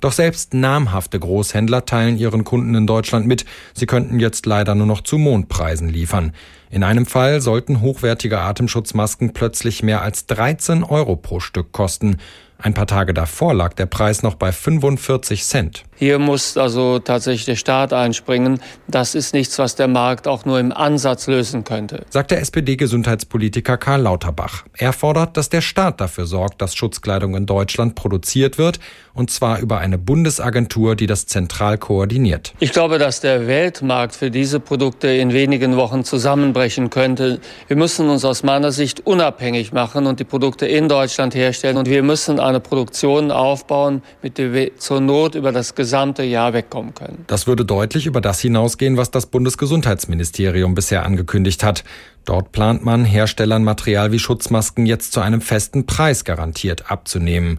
Doch 0.00 0.12
selbst 0.12 0.52
namhafte 0.52 1.18
Großhändler 1.18 1.86
teilen 1.86 2.18
ihren 2.18 2.44
Kunden 2.44 2.74
in 2.74 2.86
Deutschland 2.86 3.26
mit, 3.26 3.46
sie 3.72 3.86
könnten 3.86 4.20
jetzt 4.20 4.44
leider 4.44 4.74
nur 4.74 4.86
noch 4.86 5.00
zu 5.00 5.16
Mondpreisen 5.16 5.88
liefern. 5.88 6.32
In 6.70 6.84
einem 6.84 7.06
Fall 7.06 7.40
sollten 7.40 7.80
hochwertige 7.80 8.38
Atemschutzmasken 8.38 9.32
plötzlich 9.32 9.82
mehr 9.82 10.02
als 10.02 10.26
13 10.26 10.84
Euro 10.84 11.16
pro 11.16 11.40
Stück 11.40 11.72
kosten. 11.72 12.18
Ein 12.60 12.74
paar 12.74 12.88
Tage 12.88 13.14
davor 13.14 13.54
lag 13.54 13.74
der 13.74 13.86
Preis 13.86 14.24
noch 14.24 14.34
bei 14.34 14.50
45 14.50 15.44
Cent. 15.44 15.84
Hier 15.94 16.18
muss 16.18 16.56
also 16.56 16.98
tatsächlich 16.98 17.44
der 17.44 17.54
Staat 17.54 17.92
einspringen. 17.92 18.60
Das 18.88 19.14
ist 19.14 19.32
nichts, 19.32 19.60
was 19.60 19.76
der 19.76 19.86
Markt 19.86 20.26
auch 20.26 20.44
nur 20.44 20.58
im 20.58 20.72
Ansatz 20.72 21.28
lösen 21.28 21.62
könnte. 21.62 22.04
Sagt 22.10 22.32
der 22.32 22.40
SPD-Gesundheitspolitiker 22.40 23.76
Karl 23.76 24.02
Lauterbach. 24.02 24.64
Er 24.76 24.92
fordert, 24.92 25.36
dass 25.36 25.50
der 25.50 25.60
Staat 25.60 26.00
dafür 26.00 26.26
sorgt, 26.26 26.60
dass 26.60 26.74
Schutzkleidung 26.74 27.36
in 27.36 27.46
Deutschland 27.46 27.94
produziert 27.94 28.58
wird, 28.58 28.80
und 29.18 29.30
zwar 29.30 29.58
über 29.58 29.78
eine 29.78 29.98
Bundesagentur, 29.98 30.94
die 30.94 31.08
das 31.08 31.26
zentral 31.26 31.76
koordiniert. 31.76 32.54
Ich 32.60 32.70
glaube, 32.70 32.98
dass 32.98 33.20
der 33.20 33.48
Weltmarkt 33.48 34.14
für 34.14 34.30
diese 34.30 34.60
Produkte 34.60 35.08
in 35.08 35.32
wenigen 35.32 35.76
Wochen 35.76 36.04
zusammenbrechen 36.04 36.88
könnte. 36.88 37.40
Wir 37.66 37.76
müssen 37.76 38.08
uns 38.08 38.24
aus 38.24 38.44
meiner 38.44 38.70
Sicht 38.70 39.06
unabhängig 39.06 39.72
machen 39.72 40.06
und 40.06 40.20
die 40.20 40.24
Produkte 40.24 40.66
in 40.66 40.88
Deutschland 40.88 41.34
herstellen. 41.34 41.76
Und 41.78 41.88
wir 41.88 42.04
müssen 42.04 42.38
eine 42.38 42.60
Produktion 42.60 43.32
aufbauen, 43.32 44.02
mit 44.22 44.38
der 44.38 44.52
wir 44.52 44.76
zur 44.76 45.00
Not 45.00 45.34
über 45.34 45.50
das 45.50 45.74
gesamte 45.74 46.22
Jahr 46.22 46.52
wegkommen 46.52 46.94
können. 46.94 47.24
Das 47.26 47.48
würde 47.48 47.64
deutlich 47.64 48.06
über 48.06 48.20
das 48.20 48.38
hinausgehen, 48.40 48.96
was 48.96 49.10
das 49.10 49.26
Bundesgesundheitsministerium 49.26 50.76
bisher 50.76 51.04
angekündigt 51.04 51.64
hat. 51.64 51.82
Dort 52.24 52.52
plant 52.52 52.84
man, 52.84 53.04
Herstellern 53.04 53.64
Material 53.64 54.12
wie 54.12 54.20
Schutzmasken 54.20 54.86
jetzt 54.86 55.12
zu 55.12 55.20
einem 55.20 55.40
festen 55.40 55.86
Preis 55.86 56.24
garantiert 56.24 56.88
abzunehmen. 56.88 57.58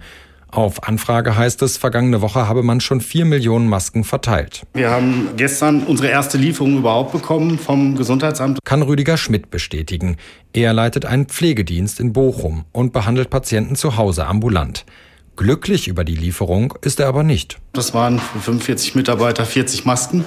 Auf 0.51 0.83
Anfrage 0.83 1.37
heißt 1.37 1.61
es, 1.61 1.77
vergangene 1.77 2.21
Woche 2.21 2.47
habe 2.47 2.63
man 2.63 2.81
schon 2.81 3.01
vier 3.01 3.25
Millionen 3.25 3.67
Masken 3.67 4.03
verteilt. 4.03 4.65
Wir 4.73 4.89
haben 4.89 5.29
gestern 5.37 5.83
unsere 5.83 6.07
erste 6.09 6.37
Lieferung 6.37 6.77
überhaupt 6.77 7.11
bekommen 7.11 7.59
vom 7.59 7.95
Gesundheitsamt. 7.95 8.59
Kann 8.63 8.81
Rüdiger 8.81 9.17
Schmidt 9.17 9.51
bestätigen. 9.51 10.17
Er 10.53 10.73
leitet 10.73 11.05
einen 11.05 11.27
Pflegedienst 11.27 11.99
in 11.99 12.13
Bochum 12.13 12.65
und 12.71 12.93
behandelt 12.93 13.29
Patienten 13.29 13.75
zu 13.75 13.97
Hause 13.97 14.25
ambulant. 14.25 14.85
Glücklich 15.35 15.87
über 15.87 16.03
die 16.03 16.15
Lieferung 16.15 16.73
ist 16.81 16.99
er 16.99 17.07
aber 17.07 17.23
nicht. 17.23 17.59
Das 17.73 17.93
waren 17.93 18.19
für 18.19 18.39
45 18.39 18.95
Mitarbeiter 18.95 19.45
40 19.45 19.85
Masken. 19.85 20.25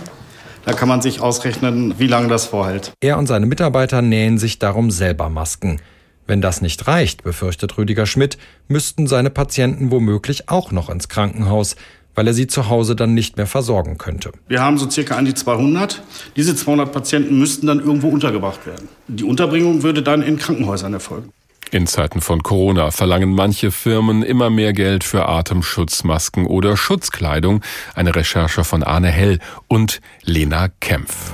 Da 0.65 0.73
kann 0.73 0.89
man 0.89 1.03
sich 1.03 1.21
ausrechnen, 1.21 1.97
wie 1.99 2.07
lange 2.07 2.29
das 2.29 2.47
vorhält. 2.47 2.93
Er 3.03 3.19
und 3.19 3.27
seine 3.27 3.47
Mitarbeiter 3.47 4.01
nähen 4.01 4.39
sich 4.39 4.61
darum 4.61 4.93
selber 4.93 5.29
Masken. 5.29 5.81
Wenn 6.27 6.41
das 6.41 6.61
nicht 6.61 6.87
reicht, 6.87 7.25
befürchtet 7.25 7.77
Rüdiger 7.79 8.07
Schmidt, 8.07 8.39
müssten 8.69 9.07
seine 9.07 9.31
Patienten 9.31 9.91
womöglich 9.91 10.49
auch 10.49 10.71
noch 10.71 10.89
ins 10.89 11.09
Krankenhaus, 11.09 11.77
weil 12.15 12.27
er 12.27 12.35
sie 12.35 12.47
zu 12.47 12.69
Hause 12.69 12.95
dann 12.95 13.15
nicht 13.15 13.37
mehr 13.37 13.47
versorgen 13.47 13.99
könnte. 13.99 14.33
Wir 14.49 14.61
haben 14.61 14.79
so 14.79 14.89
circa 14.89 15.17
an 15.17 15.25
die 15.25 15.35
200. 15.35 16.03
Diese 16.37 16.55
200 16.55 16.93
Patienten 16.93 17.39
müssten 17.39 17.67
dann 17.67 17.81
irgendwo 17.81 18.09
untergebracht 18.09 18.67
werden. 18.67 18.89
Die 19.09 19.25
Unterbringung 19.25 19.83
würde 19.83 20.03
dann 20.03 20.23
in 20.23 20.39
Krankenhäusern 20.39 20.93
erfolgen. 20.93 21.33
In 21.71 21.87
Zeiten 21.87 22.21
von 22.21 22.43
Corona 22.43 22.91
verlangen 22.91 23.35
manche 23.35 23.71
Firmen 23.71 24.23
immer 24.23 24.51
mehr 24.51 24.75
Geld 24.75 25.05
für 25.05 25.27
Atemschutzmasken 25.27 26.47
oder 26.47 26.77
Schutzkleidung. 26.77 27.63
Eine 27.95 28.15
Recherche 28.15 28.63
von 28.63 28.83
Arne 28.83 29.09
Hell 29.09 29.39
und 29.69 30.03
Lena 30.23 30.69
Kempf. 30.81 31.33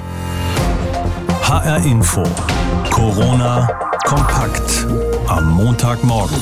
HR 1.48 1.82
Info. 1.82 2.22
Corona 2.90 3.66
kompakt 4.02 4.86
am 5.28 5.48
Montagmorgen. 5.48 6.36